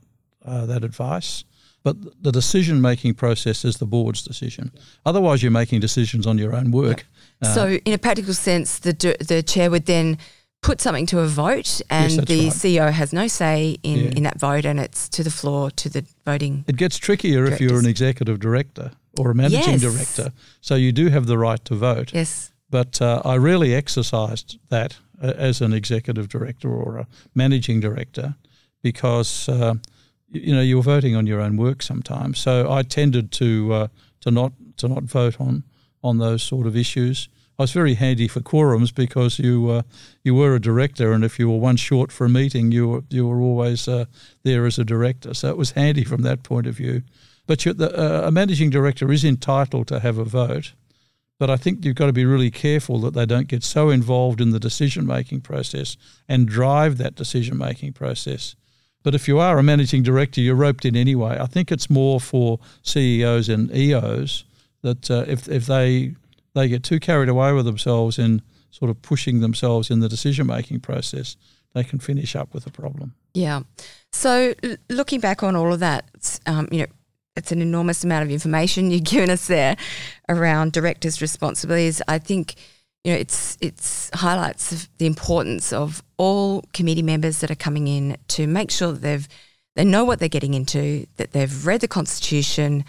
uh, 0.45 0.65
that 0.65 0.83
advice. 0.83 1.43
But 1.83 1.97
the 2.23 2.31
decision 2.31 2.79
making 2.79 3.15
process 3.15 3.65
is 3.65 3.77
the 3.77 3.85
board's 3.85 4.23
decision. 4.23 4.71
Otherwise, 5.05 5.43
you're 5.43 5.51
making 5.51 5.81
decisions 5.81 6.25
on 6.25 6.37
your 6.37 6.55
own 6.55 6.71
work. 6.71 7.05
Yeah. 7.41 7.49
Uh, 7.49 7.53
so, 7.53 7.67
in 7.83 7.91
a 7.91 7.97
practical 7.97 8.33
sense, 8.33 8.79
the 8.79 8.93
the 9.19 9.43
chair 9.43 9.69
would 9.69 9.85
then 9.85 10.17
put 10.61 10.79
something 10.79 11.05
to 11.07 11.19
a 11.19 11.27
vote, 11.27 11.81
and 11.89 12.13
yes, 12.13 12.25
the 12.25 12.43
right. 12.45 12.53
CEO 12.53 12.91
has 12.91 13.11
no 13.11 13.27
say 13.27 13.77
in, 13.83 13.99
yeah. 13.99 14.11
in 14.15 14.23
that 14.23 14.39
vote, 14.39 14.63
and 14.63 14.79
it's 14.79 15.09
to 15.09 15.21
the 15.21 15.29
floor 15.29 15.69
to 15.71 15.89
the 15.89 16.05
voting. 16.23 16.63
It 16.65 16.77
gets 16.77 16.97
trickier 16.97 17.43
directors. 17.43 17.61
if 17.61 17.69
you're 17.69 17.79
an 17.79 17.85
executive 17.85 18.39
director 18.39 18.91
or 19.17 19.31
a 19.31 19.35
managing 19.35 19.73
yes. 19.73 19.81
director. 19.81 20.33
So 20.61 20.75
you 20.75 20.91
do 20.91 21.09
have 21.09 21.25
the 21.25 21.37
right 21.37 21.63
to 21.65 21.75
vote. 21.75 22.13
Yes. 22.13 22.51
But 22.69 23.01
uh, 23.01 23.21
I 23.23 23.37
rarely 23.37 23.75
exercised 23.75 24.57
that 24.69 24.97
uh, 25.21 25.33
as 25.37 25.61
an 25.61 25.73
executive 25.73 26.27
director 26.27 26.69
or 26.69 26.97
a 26.97 27.07
managing 27.35 27.79
director 27.79 28.35
because 28.81 29.47
uh, 29.47 29.75
you 30.29 30.53
know 30.53 30.61
you're 30.61 30.83
voting 30.83 31.15
on 31.15 31.27
your 31.27 31.39
own 31.39 31.57
work 31.57 31.81
sometimes. 31.81 32.39
So 32.39 32.71
I 32.71 32.83
tended 32.83 33.31
to 33.33 33.73
uh, 33.73 33.87
to 34.21 34.31
not 34.31 34.53
to 34.77 34.87
not 34.87 35.03
vote 35.03 35.39
on 35.39 35.63
on 36.03 36.17
those 36.17 36.43
sort 36.43 36.67
of 36.67 36.75
issues. 36.75 37.29
I 37.59 37.63
was 37.63 37.71
very 37.71 37.93
handy 37.93 38.27
for 38.27 38.39
quorums 38.39 38.93
because 38.93 39.37
you 39.37 39.69
uh, 39.69 39.81
you 40.23 40.33
were 40.33 40.55
a 40.55 40.61
director, 40.61 41.13
and 41.13 41.23
if 41.23 41.37
you 41.37 41.49
were 41.49 41.59
one 41.59 41.77
short 41.77 42.11
for 42.11 42.25
a 42.25 42.29
meeting, 42.29 42.71
you 42.71 42.87
were 42.87 43.03
you 43.09 43.27
were 43.27 43.39
always 43.39 43.87
uh, 43.87 44.05
there 44.43 44.65
as 44.65 44.79
a 44.79 44.83
director. 44.83 45.33
So 45.33 45.49
it 45.49 45.57
was 45.57 45.71
handy 45.71 46.03
from 46.03 46.23
that 46.23 46.43
point 46.43 46.67
of 46.67 46.75
view. 46.75 47.03
But 47.45 47.59
the, 47.59 47.91
uh, 47.93 48.27
a 48.27 48.31
managing 48.31 48.69
director 48.69 49.11
is 49.11 49.25
entitled 49.25 49.87
to 49.87 49.99
have 49.99 50.17
a 50.17 50.23
vote. 50.23 50.73
But 51.39 51.49
I 51.49 51.57
think 51.57 51.83
you've 51.83 51.95
got 51.95 52.05
to 52.05 52.13
be 52.13 52.25
really 52.25 52.51
careful 52.51 52.99
that 52.99 53.13
they 53.13 53.25
don't 53.25 53.47
get 53.47 53.63
so 53.63 53.89
involved 53.89 54.39
in 54.39 54.51
the 54.51 54.59
decision 54.59 55.05
making 55.05 55.41
process 55.41 55.97
and 56.29 56.47
drive 56.47 56.97
that 56.99 57.15
decision 57.15 57.57
making 57.57 57.93
process. 57.93 58.55
But 59.01 59.13
if 59.13 59.27
you 59.27 59.39
are 59.39 59.59
a 59.59 59.63
managing 59.63 60.03
director, 60.03 60.39
you're 60.39 60.55
roped 60.55 60.85
in 60.85 60.95
anyway. 60.95 61.37
I 61.39 61.47
think 61.47 61.71
it's 61.71 61.89
more 61.89 62.21
for 62.21 62.59
CEOs 62.83 63.49
and 63.49 63.75
EOs 63.75 64.45
that 64.81 65.11
uh, 65.11 65.25
if 65.27 65.49
if 65.49 65.65
they 65.65 66.13
they 66.53 66.69
get 66.69 66.83
too 66.83 66.99
carried 66.99 67.29
away 67.29 67.51
with 67.51 67.65
themselves 67.65 68.17
in 68.17 68.41
sort 68.71 68.89
of 68.89 69.01
pushing 69.01 69.41
themselves 69.41 69.89
in 69.89 69.99
the 69.99 70.09
decision 70.09 70.47
making 70.47 70.79
process, 70.79 71.35
they 71.73 71.83
can 71.83 71.99
finish 71.99 72.35
up 72.35 72.53
with 72.53 72.65
a 72.65 72.71
problem. 72.71 73.15
Yeah. 73.33 73.63
So 74.11 74.53
looking 74.89 75.19
back 75.19 75.43
on 75.43 75.55
all 75.55 75.73
of 75.73 75.79
that, 75.79 76.39
um, 76.45 76.67
you 76.71 76.79
know, 76.79 76.87
it's 77.35 77.51
an 77.51 77.61
enormous 77.61 78.03
amount 78.03 78.23
of 78.23 78.31
information 78.31 78.91
you've 78.91 79.03
given 79.03 79.29
us 79.29 79.47
there 79.47 79.75
around 80.29 80.71
directors' 80.71 81.21
responsibilities. 81.21 82.01
I 82.07 82.19
think 82.19 82.55
you 83.03 83.13
know 83.13 83.19
it's 83.19 83.57
it's 83.61 84.09
highlights 84.13 84.87
the 84.97 85.05
importance 85.05 85.73
of 85.73 86.03
all 86.17 86.63
committee 86.73 87.01
members 87.01 87.39
that 87.39 87.51
are 87.51 87.55
coming 87.55 87.87
in 87.87 88.17
to 88.29 88.47
make 88.47 88.71
sure 88.71 88.91
that 88.91 89.01
they've 89.01 89.27
they 89.75 89.83
know 89.83 90.05
what 90.05 90.19
they're 90.19 90.29
getting 90.29 90.53
into, 90.53 91.07
that 91.17 91.31
they've 91.31 91.65
read 91.65 91.81
the 91.81 91.87
constitution, 91.87 92.85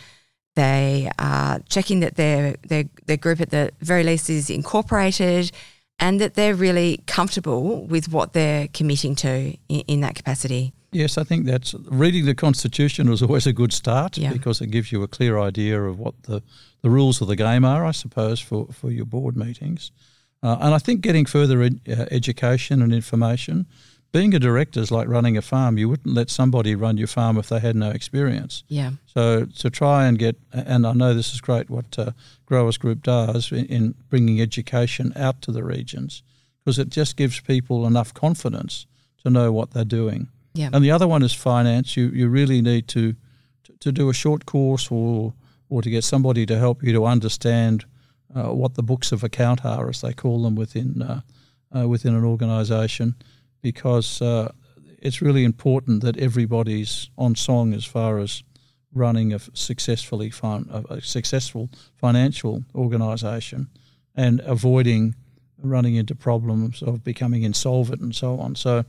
they 0.55 1.11
are 1.19 1.61
checking 1.69 2.01
that 2.01 2.17
their 2.17 2.57
their 2.69 2.85
their 3.07 3.17
group 3.17 3.41
at 3.41 3.51
the 3.51 3.73
very 3.81 4.05
least 4.05 4.29
is 4.31 4.51
incorporated, 4.51 5.51
and 5.99 6.21
that 6.21 6.35
they're 6.35 6.55
really 6.55 7.01
comfortable 7.07 7.85
with 7.87 8.09
what 8.09 8.35
they're 8.35 8.69
committing 8.69 9.15
to 9.17 9.57
in, 9.69 9.81
in 9.87 10.01
that 10.01 10.15
capacity. 10.15 10.73
Yes, 10.95 11.19
I 11.19 11.25
think 11.25 11.45
that's 11.45 11.75
reading 11.91 12.25
the 12.25 12.35
Constitution 12.37 13.13
is 13.13 13.21
always 13.21 13.47
a 13.47 13.53
good 13.53 13.73
start 13.73 14.17
yeah. 14.17 14.33
because 14.33 14.61
it 14.61 14.71
gives 14.71 14.93
you 14.93 15.03
a 15.03 15.09
clear 15.09 15.41
idea 15.41 15.83
of 15.83 15.99
what 15.99 16.15
the, 16.23 16.41
the 16.83 16.91
rules 16.91 17.21
of 17.21 17.27
the 17.27 17.37
game 17.37 17.65
are, 17.65 17.85
I 17.85 17.91
suppose, 17.91 18.39
for, 18.39 18.69
for 18.73 18.93
your 18.93 19.05
board 19.05 19.37
meetings. 19.37 19.91
Uh, 20.41 20.57
and 20.61 20.73
I 20.73 20.79
think 20.79 21.01
getting 21.01 21.27
further 21.27 21.63
ed, 21.63 21.81
uh, 21.89 22.07
education 22.11 22.81
and 22.81 22.93
information, 22.93 23.67
being 24.13 24.35
a 24.35 24.39
director 24.39 24.79
is 24.79 24.93
like 24.93 25.09
running 25.09 25.37
a 25.37 25.43
farm. 25.43 25.79
You 25.79 25.89
wouldn't 25.89 26.15
let 26.15 26.31
somebody 26.31 26.77
run 26.77 26.97
your 26.97 27.09
farm 27.09 27.37
if 27.39 27.49
they 27.49 27.59
had 27.59 27.75
no 27.75 27.91
experience. 27.91 28.63
Yeah. 28.69 28.93
So 29.07 29.47
to 29.47 29.71
try 29.71 30.07
and 30.07 30.17
get, 30.17 30.37
and 30.53 30.87
I 30.87 30.93
know 30.93 31.13
this 31.13 31.35
is 31.35 31.41
great 31.41 31.69
what 31.69 31.99
uh, 31.99 32.13
Growers 32.47 32.79
Group 32.79 33.03
does 33.03 33.51
in, 33.51 33.67
in 33.67 33.95
bringing 34.11 34.41
education 34.41 35.13
out 35.17 35.43
to 35.43 35.51
the 35.51 35.65
regions, 35.65 36.23
because 36.65 36.79
it 36.79 36.91
just 36.91 37.17
gives 37.17 37.41
people 37.41 37.85
enough 37.85 38.15
confidence 38.15 38.87
to 39.25 39.31
know 39.31 39.51
what 39.51 39.73
they're 39.73 39.85
doing. 39.85 40.29
Yeah. 40.55 40.71
And 40.73 40.85
the 40.85 40.93
other 40.93 41.09
one 41.09 41.23
is 41.23 41.33
finance. 41.33 41.97
You 41.97 42.09
you 42.09 42.29
really 42.29 42.63
need 42.63 42.89
to 42.89 43.15
to, 43.81 43.93
do 43.93 44.09
a 44.09 44.15
short 44.15 44.47
course 44.47 44.89
or 44.91 45.35
or 45.69 45.83
to 45.83 45.91
get 45.91 46.05
somebody 46.05 46.47
to 46.47 46.59
help 46.59 46.83
you 46.83 46.93
to 46.93 47.05
understand 47.05 47.85
uh, 48.35 48.55
what 48.55 48.75
the 48.75 48.83
books 48.83 49.13
of 49.13 49.25
account 49.25 49.65
are, 49.65 49.89
as 49.89 50.01
they 50.01 50.13
call 50.13 50.43
them 50.43 50.55
within 50.55 51.03
uh, 51.03 51.21
uh, 51.77 51.89
within 51.89 52.15
an 52.15 52.25
organisation, 52.25 53.15
because 53.63 54.23
uh, 54.23 54.53
it's 55.01 55.21
really 55.21 55.45
important 55.45 56.03
that 56.03 56.17
everybody's 56.17 57.11
on 57.19 57.35
song 57.35 57.75
as 57.75 57.85
far 57.85 58.19
as 58.19 58.45
running 58.93 59.33
a 59.35 59.39
successfully 59.55 60.31
fin- 60.31 60.71
a 60.89 61.01
successful 61.01 61.69
financial 61.97 62.65
organisation 62.75 63.69
and 64.15 64.41
avoiding 64.45 65.15
running 65.59 65.97
into 65.97 66.15
problems 66.15 66.83
of 66.83 67.03
becoming 67.03 67.43
insolvent 67.43 68.01
and 68.01 68.15
so 68.15 68.39
on. 68.39 68.55
So 68.55 68.85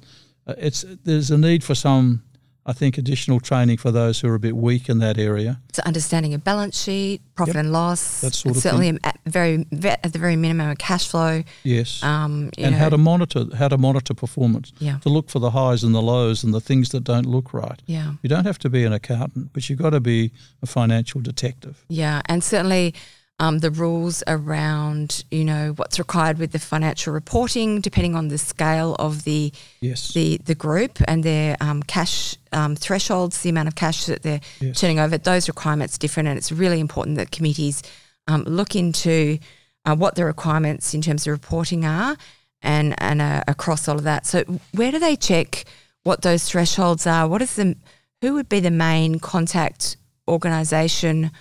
it's 0.47 0.85
there's 1.03 1.31
a 1.31 1.37
need 1.37 1.63
for 1.63 1.75
some, 1.75 2.23
I 2.65 2.73
think, 2.73 2.97
additional 2.97 3.39
training 3.39 3.77
for 3.77 3.91
those 3.91 4.19
who 4.19 4.29
are 4.29 4.35
a 4.35 4.39
bit 4.39 4.55
weak 4.55 4.89
in 4.89 4.99
that 4.99 5.17
area. 5.17 5.61
So 5.73 5.81
understanding 5.85 6.33
a 6.33 6.37
balance 6.37 6.81
sheet, 6.81 7.21
profit 7.35 7.55
yep. 7.55 7.65
and 7.65 7.73
loss, 7.73 8.21
that 8.21 8.33
sort 8.33 8.55
of 8.55 8.61
certainly 8.61 8.91
thing. 8.91 8.99
at 9.03 9.19
very 9.25 9.65
at 9.83 10.13
the 10.13 10.19
very 10.19 10.35
minimum 10.35 10.69
a 10.69 10.75
cash 10.75 11.07
flow. 11.07 11.43
Yes, 11.63 12.03
um, 12.03 12.51
and 12.57 12.71
know. 12.71 12.77
how 12.77 12.89
to 12.89 12.97
monitor 12.97 13.45
how 13.55 13.67
to 13.67 13.77
monitor 13.77 14.13
performance. 14.13 14.71
Yeah. 14.79 14.99
to 14.99 15.09
look 15.09 15.29
for 15.29 15.39
the 15.39 15.51
highs 15.51 15.83
and 15.83 15.93
the 15.93 16.01
lows 16.01 16.43
and 16.43 16.53
the 16.53 16.61
things 16.61 16.89
that 16.89 17.03
don't 17.03 17.25
look 17.25 17.53
right. 17.53 17.81
Yeah, 17.85 18.13
you 18.21 18.29
don't 18.29 18.45
have 18.45 18.59
to 18.59 18.69
be 18.69 18.83
an 18.83 18.93
accountant, 18.93 19.51
but 19.53 19.69
you've 19.69 19.79
got 19.79 19.91
to 19.91 19.99
be 19.99 20.31
a 20.61 20.65
financial 20.65 21.21
detective. 21.21 21.83
Yeah, 21.89 22.21
and 22.25 22.43
certainly 22.43 22.93
um, 23.39 23.59
the 23.59 23.69
rules 23.71 24.23
around, 24.27 25.25
you 25.29 25.43
know, 25.43 25.73
what's 25.75 25.99
required 25.99 26.37
with 26.37 26.51
the 26.53 26.59
financial 26.59 27.11
reporting, 27.13 27.81
depending 27.81 28.15
on 28.15 28.29
the 28.29 28.37
scale 28.37 28.95
of 28.95 29.23
the 29.25 29.51
Yes. 29.81 30.13
the, 30.13 30.37
the 30.37 30.55
group 30.55 30.99
and 31.07 31.23
their 31.23 31.57
um, 31.59 31.83
cash 31.83 32.37
um, 32.53 32.75
thresholds, 32.77 33.41
the 33.41 33.49
amount 33.49 33.67
of 33.67 33.75
cash 33.75 34.05
that 34.05 34.23
they're 34.23 34.39
Yes. 34.61 34.79
turning 34.79 34.99
over. 34.99 35.17
Those 35.17 35.49
requirements 35.49 35.97
different, 35.97 36.29
and 36.29 36.37
it's 36.37 36.51
really 36.51 36.79
important 36.79 37.17
that 37.17 37.31
committees 37.31 37.83
um, 38.27 38.43
look 38.43 38.75
into 38.75 39.37
uh, 39.85 39.95
what 39.95 40.15
the 40.15 40.23
requirements 40.25 40.93
in 40.93 41.01
terms 41.01 41.27
of 41.27 41.31
reporting 41.31 41.85
are, 41.85 42.15
and 42.61 42.95
and 42.99 43.21
uh, 43.21 43.43
across 43.49 43.87
all 43.89 43.97
of 43.97 44.03
that. 44.03 44.25
So, 44.25 44.43
where 44.73 44.91
do 44.91 44.97
they 44.99 45.15
check 45.17 45.65
what 46.03 46.21
those 46.21 46.49
thresholds 46.49 47.05
are? 47.05 47.27
What 47.27 47.41
is 47.41 47.55
the 47.57 47.75
who 48.21 48.33
would 48.33 48.47
be 48.47 48.61
the 48.61 48.71
main 48.71 49.19
contact 49.19 49.97
organisation? 50.27 51.31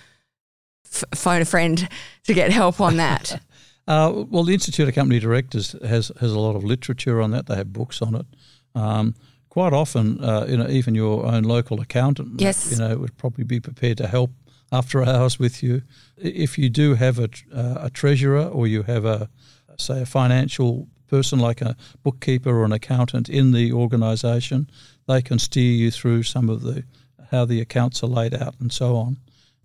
F- 0.95 1.19
phone 1.19 1.41
a 1.41 1.45
friend 1.45 1.87
to 2.23 2.33
get 2.33 2.51
help 2.51 2.79
on 2.81 2.97
that. 2.97 3.41
Uh, 3.87 4.23
well, 4.31 4.43
the 4.43 4.51
Institute 4.53 4.87
of 4.89 4.95
Company 4.95 5.19
Directors 5.19 5.75
has 5.87 6.11
has 6.19 6.31
a 6.31 6.39
lot 6.39 6.55
of 6.55 6.63
literature 6.63 7.21
on 7.21 7.29
that. 7.29 7.45
They 7.45 7.55
have 7.55 7.71
books 7.71 8.01
on 8.01 8.15
it. 8.15 8.25
Um, 8.73 9.13
quite 9.49 9.73
often, 9.73 10.23
uh, 10.23 10.47
you 10.49 10.57
know, 10.57 10.67
even 10.67 10.95
your 10.95 11.23
own 11.23 11.43
local 11.43 11.79
accountant, 11.79 12.41
Yes. 12.41 12.71
you 12.71 12.79
know, 12.79 12.97
would 12.97 13.15
probably 13.15 13.43
be 13.43 13.59
prepared 13.59 13.97
to 13.99 14.07
help 14.07 14.31
after 14.71 15.03
hours 15.07 15.37
with 15.37 15.61
you. 15.61 15.83
If 16.17 16.57
you 16.57 16.67
do 16.67 16.95
have 16.95 17.19
a, 17.19 17.29
uh, 17.53 17.85
a 17.85 17.89
treasurer 17.91 18.45
or 18.47 18.65
you 18.65 18.81
have 18.83 19.05
a, 19.05 19.29
say, 19.77 20.01
a 20.01 20.05
financial 20.07 20.87
person 21.07 21.37
like 21.37 21.61
a 21.61 21.75
bookkeeper 22.01 22.49
or 22.49 22.65
an 22.65 22.71
accountant 22.71 23.29
in 23.29 23.51
the 23.51 23.71
organisation, 23.71 24.67
they 25.07 25.21
can 25.21 25.37
steer 25.37 25.71
you 25.71 25.91
through 25.91 26.23
some 26.23 26.49
of 26.49 26.61
the 26.63 26.83
how 27.29 27.45
the 27.45 27.61
accounts 27.61 28.01
are 28.03 28.07
laid 28.07 28.33
out 28.33 28.55
and 28.59 28.73
so 28.73 28.95
on. 28.95 29.17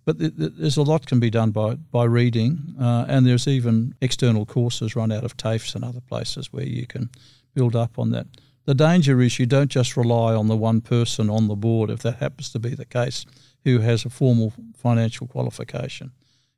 But 0.05 0.19
th- 0.19 0.37
th- 0.37 0.53
there's 0.57 0.77
a 0.77 0.83
lot 0.83 1.05
can 1.05 1.19
be 1.19 1.29
done 1.29 1.51
by 1.51 1.75
by 1.75 2.05
reading, 2.05 2.75
uh, 2.79 3.05
and 3.07 3.25
there's 3.25 3.47
even 3.47 3.93
external 4.01 4.45
courses 4.45 4.95
run 4.95 5.11
out 5.11 5.23
of 5.23 5.37
TAFEs 5.37 5.75
and 5.75 5.83
other 5.83 6.01
places 6.01 6.51
where 6.51 6.65
you 6.65 6.87
can 6.87 7.09
build 7.53 7.75
up 7.75 7.99
on 7.99 8.11
that. 8.11 8.27
The 8.65 8.75
danger 8.75 9.21
is 9.21 9.39
you 9.39 9.45
don't 9.45 9.71
just 9.71 9.97
rely 9.97 10.33
on 10.33 10.47
the 10.47 10.55
one 10.55 10.81
person 10.81 11.29
on 11.29 11.47
the 11.47 11.55
board, 11.55 11.89
if 11.89 12.01
that 12.03 12.17
happens 12.17 12.51
to 12.51 12.59
be 12.59 12.75
the 12.75 12.85
case, 12.85 13.25
who 13.63 13.79
has 13.79 14.05
a 14.05 14.09
formal 14.09 14.53
financial 14.75 15.27
qualification. 15.27 16.11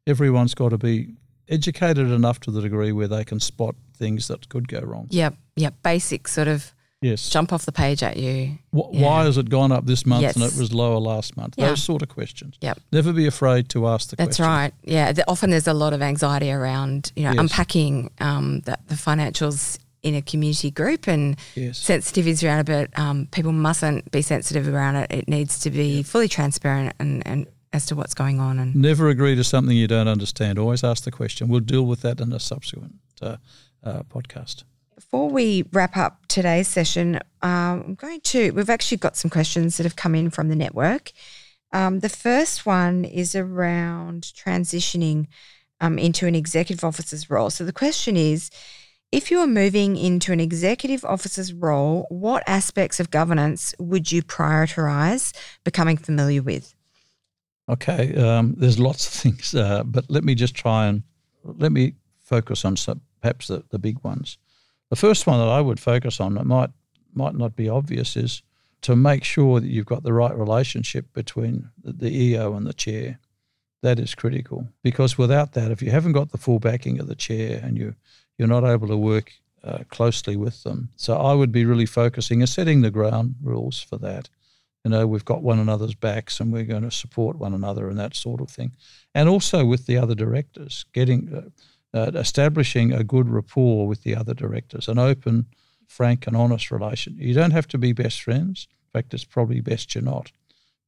Everyone's 0.06 0.54
got 0.54 0.70
to 0.70 0.78
be 0.78 1.16
educated 1.48 2.12
enough 2.12 2.40
to 2.42 2.52
the 2.52 2.62
degree 2.62 2.92
where 2.92 3.08
they 3.08 3.24
can 3.24 3.40
spot 3.40 3.76
things 3.96 4.28
that 4.28 4.50
could 4.50 4.68
go 4.68 4.80
wrong. 4.82 5.08
yep, 5.12 5.36
yep. 5.56 5.76
Basic 5.84 6.28
sort 6.28 6.48
of 6.48 6.74
Yes. 7.04 7.30
jump 7.30 7.54
off 7.54 7.66
the 7.66 7.72
page 7.72 8.02
at 8.02 8.18
you. 8.18 8.58
Wh- 8.72 8.92
Why 8.94 9.26
has 9.26 9.38
it 9.38 9.50
gone 9.50 9.72
up 9.72 9.86
this 9.86 10.06
month 10.06 10.24
and 10.36 10.44
it 10.44 10.56
was 10.58 10.74
lower 10.74 10.98
last 11.00 11.36
month? 11.38 11.56
Yeah. 11.58 11.68
Those 11.70 11.84
sort 11.84 12.02
of 12.02 12.10
questions. 12.10 12.56
Yep. 12.62 12.80
Never 12.92 13.14
be 13.14 13.28
afraid 13.28 13.70
to 13.70 13.88
ask 13.88 14.10
the 14.10 14.16
question. 14.16 14.26
That's 14.30 14.38
question. 14.38 14.52
right. 14.52 14.74
Yeah. 14.84 15.24
Often 15.28 15.50
there's 15.52 15.68
a 15.68 15.74
lot 15.74 15.94
of 15.94 16.02
anxiety 16.02 16.52
around, 16.52 17.12
you 17.16 17.24
know, 17.26 17.32
Yes. 17.32 17.40
unpacking 17.40 18.10
um, 18.20 18.62
the, 18.62 18.78
the 18.88 18.96
financials 18.96 19.78
in 20.02 20.16
a 20.16 20.22
community 20.22 20.70
group 20.72 21.08
and 21.08 21.38
Yes. 21.56 21.80
sensitivities 21.82 22.44
around 22.46 22.68
it, 22.70 22.92
but 22.92 23.00
um, 23.00 23.28
people 23.32 23.52
mustn't 23.54 24.12
be 24.12 24.22
sensitive 24.22 24.68
around 24.68 24.96
it. 24.98 25.12
It 25.12 25.28
needs 25.30 25.60
to 25.60 25.70
be 25.70 26.04
fully 26.04 26.28
transparent 26.28 26.94
and, 27.00 27.26
and 27.26 27.48
as 27.72 27.86
to 27.88 27.96
what's 27.96 28.14
going 28.14 28.40
on. 28.40 28.60
And 28.60 28.76
Never 28.76 29.08
agree 29.10 29.36
to 29.36 29.44
something 29.44 29.76
you 29.76 29.88
don't 29.88 30.08
understand. 30.10 30.60
Always 30.60 30.84
ask 30.84 31.06
the 31.06 31.12
question. 31.12 31.48
We'll 31.48 31.62
deal 31.62 31.86
with 31.86 32.02
that 32.02 32.20
in 32.20 32.32
a 32.34 32.40
subsequent 32.40 32.96
uh, 33.22 33.38
uh, 33.84 34.04
podcast. 34.04 34.64
Before 35.14 35.30
we 35.30 35.64
wrap 35.72 35.96
up 35.96 36.26
today's 36.28 36.68
session, 36.68 37.18
um, 37.44 37.84
I'm 37.86 37.94
going 37.94 38.20
to, 38.22 38.50
we've 38.50 38.68
actually 38.68 38.98
got 38.98 39.16
some 39.16 39.30
questions 39.30 39.78
that 39.78 39.84
have 39.84 39.96
come 39.96 40.16
in 40.16 40.32
from 40.32 40.50
the 40.50 40.56
network. 40.56 41.12
Um, 41.72 42.00
the 42.00 42.10
first 42.10 42.66
one 42.66 43.06
is 43.06 43.36
around 43.36 44.24
transitioning 44.24 45.28
um, 45.80 46.00
into 46.00 46.26
an 46.26 46.34
executive 46.34 46.84
officer's 46.84 47.30
role. 47.30 47.52
So 47.52 47.64
the 47.64 47.72
question 47.72 48.18
is 48.18 48.50
if 49.12 49.30
you 49.30 49.38
are 49.38 49.46
moving 49.46 49.98
into 49.98 50.34
an 50.34 50.40
executive 50.40 51.06
officer's 51.06 51.54
role, 51.54 52.08
what 52.10 52.42
aspects 52.48 53.00
of 53.00 53.12
governance 53.12 53.76
would 53.78 54.12
you 54.12 54.24
prioritize 54.24 55.32
becoming 55.64 55.98
familiar 55.98 56.42
with? 56.42 56.74
Okay, 57.70 58.16
um, 58.16 58.56
there's 58.58 58.80
lots 58.80 59.06
of 59.06 59.14
things, 59.22 59.54
uh, 59.54 59.84
but 59.86 60.06
let 60.10 60.24
me 60.24 60.34
just 60.34 60.56
try 60.56 60.88
and 60.88 61.04
let 61.44 61.72
me 61.72 61.94
focus 62.24 62.66
on 62.66 62.76
some, 62.76 63.02
perhaps 63.22 63.50
the, 63.50 63.64
the 63.70 63.78
big 63.78 64.04
ones. 64.04 64.40
The 64.90 64.96
first 64.96 65.26
one 65.26 65.40
that 65.40 65.50
I 65.50 65.62
would 65.62 65.80
focus 65.80 66.20
on 66.20 66.36
that 66.36 66.46
might 66.46 66.70
might 67.16 67.36
not 67.36 67.56
be 67.56 67.70
obvious 67.70 68.16
is 68.16 68.42
to 68.84 68.96
make 68.96 69.24
sure 69.24 69.60
that 69.60 69.70
you've 69.70 69.86
got 69.86 70.04
the 70.04 70.14
right 70.14 70.38
relationship 70.38 71.12
between 71.14 71.70
the, 71.84 72.10
EO 72.10 72.54
and 72.54 72.68
the 72.68 72.74
chair. 72.74 73.20
That 73.82 74.00
is 74.00 74.16
critical 74.16 74.68
because 74.82 75.18
without 75.18 75.54
that, 75.54 75.72
if 75.72 75.82
you 75.82 75.92
haven't 75.92 76.14
got 76.14 76.32
the 76.32 76.38
full 76.38 76.60
backing 76.60 77.00
of 77.00 77.08
the 77.08 77.16
chair 77.16 77.60
and 77.62 77.78
you 77.78 77.96
you're 78.38 78.48
not 78.48 78.64
able 78.64 78.88
to 78.88 78.98
work 78.98 79.34
uh, 79.64 79.80
closely 79.90 80.36
with 80.36 80.64
them, 80.64 80.90
so 80.96 81.18
I 81.18 81.34
would 81.34 81.52
be 81.52 81.66
really 81.66 81.86
focusing 81.86 82.42
and 82.42 82.50
setting 82.50 82.82
the 82.82 82.92
ground 82.92 83.36
rules 83.42 83.82
for 83.82 83.98
that. 83.98 84.30
You 84.86 84.92
know 84.92 85.06
we've 85.06 85.26
got 85.26 85.44
one 85.44 85.60
another's 85.60 85.96
backs 85.96 86.40
and 86.40 86.54
we're 86.54 86.64
going 86.64 86.84
to 86.84 86.92
support 86.92 87.38
one 87.38 87.54
another 87.54 87.90
and 87.90 88.00
that 88.00 88.16
sort 88.16 88.40
of 88.40 88.50
thing. 88.50 88.72
And 89.14 89.28
also 89.28 89.66
with 89.66 89.86
the 89.86 89.98
other 89.98 90.16
directors 90.16 90.86
getting 90.94 91.34
uh, 91.36 91.50
uh, 91.94 92.12
establishing 92.16 92.92
a 92.92 93.04
good 93.04 93.30
rapport 93.30 93.88
with 93.88 94.04
the 94.04 94.16
other 94.16 94.34
directors 94.34 94.88
an 94.88 95.00
open 95.00 95.46
frank 95.88 96.28
and 96.28 96.36
honest 96.36 96.72
relation 96.72 97.16
you 97.18 97.34
don't 97.34 97.52
have 97.52 97.68
to 97.68 97.78
be 97.78 97.94
best 97.94 98.22
friends 98.22 98.68
in 98.72 99.00
fact 99.00 99.14
it's 99.14 99.26
probably 99.26 99.62
best 99.62 99.94
you're 99.94 100.04
not 100.04 100.32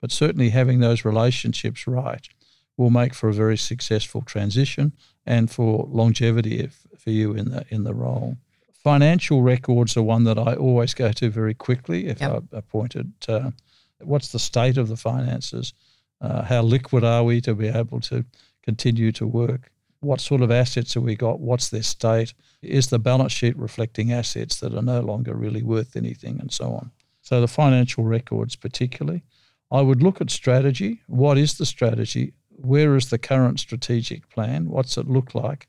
but 0.02 0.12
certainly 0.12 0.50
having 0.50 0.80
those 0.80 1.06
relationships 1.06 1.88
right 1.88 2.30
will 2.78 2.90
make 2.90 3.14
for 3.14 3.30
a 3.30 3.34
very 3.34 3.58
successful 3.58 4.22
transition 4.22 4.92
and 5.26 5.50
for 5.50 5.88
longevity 5.90 6.60
if, 6.60 6.86
for 6.98 7.10
you 7.10 7.34
in 7.34 7.50
the 7.52 7.66
in 7.70 7.84
the 7.84 7.94
role 7.94 8.38
financial 8.74 9.42
records 9.42 9.98
are 9.98 10.04
one 10.04 10.26
that 10.26 10.38
I 10.38 10.54
always 10.54 10.94
go 10.94 11.12
to 11.12 11.30
very 11.30 11.56
quickly 11.56 12.08
if 12.08 12.22
Yep. 12.22 12.32
I'm 12.32 12.50
appointed 12.52 13.14
uh, 13.28 13.52
what's 14.00 14.32
the 14.32 14.40
state 14.40 14.78
of 14.78 14.88
the 14.88 14.98
finances? 14.98 15.74
Uh, 16.22 16.44
how 16.44 16.62
liquid 16.62 17.04
are 17.04 17.24
we 17.24 17.42
to 17.42 17.54
be 17.54 17.68
able 17.68 18.00
to 18.02 18.26
continue 18.64 19.12
to 19.14 19.28
work? 19.28 19.72
What 20.00 20.22
sort 20.22 20.42
of 20.42 20.52
assets 20.52 20.94
have 20.94 21.04
we 21.04 21.16
got? 21.16 21.40
What's 21.40 21.70
their 21.70 21.84
state? 21.84 22.34
Is 22.62 22.88
the 22.88 23.00
balance 23.00 23.32
sheet 23.32 23.58
reflecting 23.58 24.12
assets 24.12 24.60
that 24.60 24.74
are 24.74 24.82
no 24.82 25.02
longer 25.02 25.36
really 25.36 25.64
worth 25.64 25.96
anything, 25.96 26.40
and 26.40 26.52
so 26.52 26.74
on? 26.74 26.92
So, 27.22 27.42
the 27.42 27.48
financial 27.48 28.04
records, 28.04 28.56
particularly. 28.56 29.24
I 29.72 29.82
would 29.82 30.04
look 30.04 30.22
at 30.22 30.30
strategy. 30.30 31.02
What 31.08 31.38
is 31.38 31.58
the 31.58 31.66
strategy? 31.66 32.34
Where 32.50 32.96
is 32.96 33.10
the 33.10 33.18
current 33.18 33.60
strategic 33.60 34.30
plan? 34.30 34.70
What's 34.70 34.98
it 34.98 35.10
look 35.10 35.34
like? 35.34 35.68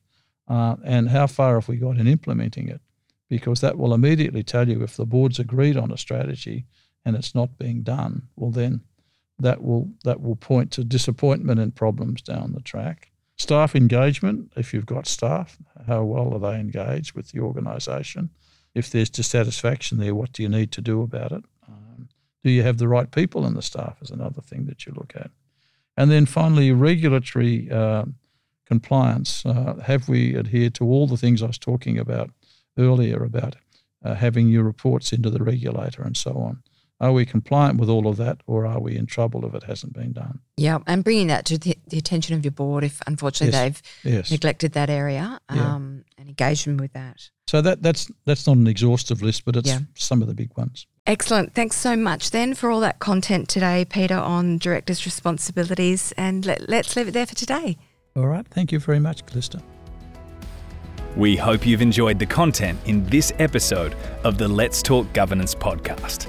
Uh, 0.48 0.76
and 0.84 1.08
how 1.08 1.26
far 1.26 1.54
have 1.54 1.68
we 1.68 1.76
got 1.76 1.96
in 1.96 2.06
implementing 2.06 2.68
it? 2.68 2.80
Because 3.28 3.60
that 3.60 3.78
will 3.78 3.94
immediately 3.94 4.42
tell 4.42 4.68
you 4.68 4.82
if 4.82 4.96
the 4.96 5.06
board's 5.06 5.38
agreed 5.38 5.76
on 5.76 5.90
a 5.90 5.96
strategy 5.96 6.66
and 7.04 7.16
it's 7.16 7.34
not 7.34 7.58
being 7.58 7.82
done, 7.82 8.28
well 8.36 8.50
then 8.50 8.82
that 9.38 9.62
will 9.62 9.90
that 10.04 10.20
will 10.20 10.36
point 10.36 10.70
to 10.72 10.84
disappointment 10.84 11.60
and 11.60 11.74
problems 11.74 12.22
down 12.22 12.52
the 12.52 12.60
track. 12.60 13.10
Staff 13.36 13.76
engagement, 13.76 14.50
if 14.56 14.72
you've 14.72 14.86
got 14.86 15.06
staff, 15.06 15.58
how 15.86 16.02
well 16.04 16.32
are 16.34 16.38
they 16.40 16.58
engaged 16.58 17.14
with 17.14 17.32
the 17.32 17.40
organisation? 17.40 18.30
If 18.74 18.90
there's 18.90 19.10
dissatisfaction 19.10 19.98
there, 19.98 20.14
what 20.14 20.32
do 20.32 20.42
you 20.42 20.48
need 20.48 20.72
to 20.72 20.80
do 20.80 21.02
about 21.02 21.32
it? 21.32 21.44
Um, 21.68 22.08
do 22.42 22.50
you 22.50 22.62
have 22.62 22.78
the 22.78 22.88
right 22.88 23.10
people 23.10 23.46
in 23.46 23.54
the 23.54 23.62
staff? 23.62 23.98
Is 24.00 24.10
another 24.10 24.40
thing 24.40 24.64
that 24.66 24.86
you 24.86 24.92
look 24.96 25.12
at. 25.14 25.30
And 25.98 26.10
then 26.10 26.26
finally, 26.26 26.72
regulatory 26.72 27.70
uh, 27.70 28.04
compliance. 28.66 29.44
Uh, 29.44 29.76
have 29.84 30.08
we 30.08 30.36
adhered 30.36 30.74
to 30.74 30.84
all 30.84 31.06
the 31.06 31.16
things 31.16 31.42
I 31.42 31.46
was 31.46 31.58
talking 31.58 31.98
about 31.98 32.30
earlier 32.78 33.22
about 33.22 33.56
uh, 34.04 34.14
having 34.14 34.48
your 34.48 34.64
reports 34.64 35.12
into 35.12 35.30
the 35.30 35.42
regulator 35.42 36.02
and 36.02 36.16
so 36.16 36.32
on? 36.32 36.62
Are 36.98 37.12
we 37.12 37.26
compliant 37.26 37.78
with 37.78 37.90
all 37.90 38.06
of 38.08 38.16
that, 38.16 38.38
or 38.46 38.64
are 38.66 38.80
we 38.80 38.96
in 38.96 39.04
trouble 39.04 39.44
if 39.44 39.54
it 39.54 39.64
hasn't 39.64 39.92
been 39.92 40.12
done? 40.14 40.38
Yeah, 40.56 40.78
and 40.86 41.04
bringing 41.04 41.26
that 41.26 41.44
to 41.46 41.58
the, 41.58 41.76
the 41.88 41.98
attention 41.98 42.34
of 42.34 42.42
your 42.42 42.52
board 42.52 42.84
if 42.84 43.02
unfortunately 43.06 43.52
Yes. 43.52 43.82
they've 44.02 44.14
Yes. 44.14 44.30
neglected 44.30 44.72
that 44.72 44.88
area 44.88 45.38
Yeah. 45.52 45.74
um, 45.74 46.04
and 46.16 46.26
engagement 46.30 46.80
with 46.80 46.94
that. 46.94 47.28
So 47.48 47.60
that 47.60 47.82
that's 47.82 48.10
that's 48.24 48.46
not 48.46 48.56
an 48.56 48.66
exhaustive 48.66 49.20
list, 49.20 49.44
but 49.44 49.56
it's 49.56 49.68
Yeah. 49.68 49.80
some 49.94 50.22
of 50.22 50.28
the 50.28 50.34
big 50.34 50.56
ones. 50.56 50.86
Excellent. 51.06 51.54
Thanks 51.54 51.76
so 51.76 51.96
much 51.96 52.30
then 52.30 52.54
for 52.54 52.70
all 52.70 52.80
that 52.80 52.98
content 52.98 53.48
today, 53.50 53.84
Peter, 53.84 54.16
on 54.16 54.56
directors' 54.56 55.04
responsibilities. 55.04 56.12
And 56.16 56.46
let, 56.46 56.66
let's 56.68 56.96
leave 56.96 57.08
it 57.08 57.12
there 57.12 57.26
for 57.26 57.34
today. 57.34 57.76
All 58.16 58.26
right. 58.26 58.46
Thank 58.48 58.72
you 58.72 58.80
very 58.80 59.00
much, 59.00 59.26
Callista. 59.26 59.60
We 61.14 61.36
hope 61.36 61.66
you've 61.66 61.82
enjoyed 61.82 62.18
the 62.18 62.26
content 62.26 62.78
in 62.86 63.04
this 63.06 63.32
episode 63.38 63.94
of 64.24 64.38
the 64.38 64.48
Let's 64.48 64.82
Talk 64.82 65.12
Governance 65.12 65.54
podcast. 65.54 66.26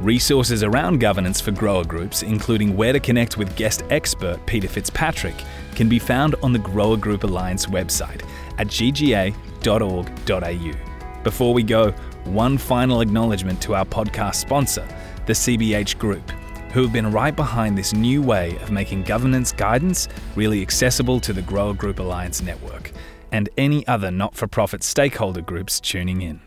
Resources 0.00 0.62
around 0.62 0.98
governance 0.98 1.40
for 1.40 1.52
grower 1.52 1.84
groups, 1.84 2.22
including 2.22 2.76
where 2.76 2.92
to 2.92 3.00
connect 3.00 3.38
with 3.38 3.54
guest 3.56 3.82
expert 3.90 4.44
Peter 4.44 4.68
Fitzpatrick, 4.68 5.36
can 5.74 5.88
be 5.88 5.98
found 5.98 6.34
on 6.42 6.52
the 6.52 6.58
Grower 6.58 6.96
Group 6.96 7.24
Alliance 7.24 7.66
website 7.66 8.22
at 8.58 8.66
gga.org.au. 8.66 9.32
Before 11.22 11.54
we 11.54 11.62
go, 11.62 11.90
one 12.24 12.58
final 12.58 13.00
acknowledgement 13.00 13.62
to 13.62 13.74
our 13.74 13.84
podcast 13.84 14.34
sponsor, 14.36 14.86
the 15.26 15.32
CBH 15.32 15.98
Group, 15.98 16.28
who 16.72 16.82
have 16.82 16.92
been 16.92 17.12
right 17.12 17.34
behind 17.34 17.78
this 17.78 17.94
new 17.94 18.20
way 18.20 18.56
of 18.58 18.72
making 18.72 19.04
governance 19.04 19.52
guidance 19.52 20.08
really 20.34 20.60
accessible 20.60 21.20
to 21.20 21.32
the 21.32 21.42
Grower 21.42 21.72
Group 21.72 22.00
Alliance 22.00 22.42
network 22.42 22.90
and 23.30 23.48
any 23.56 23.86
other 23.86 24.10
not 24.10 24.34
for 24.34 24.46
profit 24.46 24.82
stakeholder 24.82 25.40
groups 25.40 25.80
tuning 25.80 26.22
in. 26.22 26.40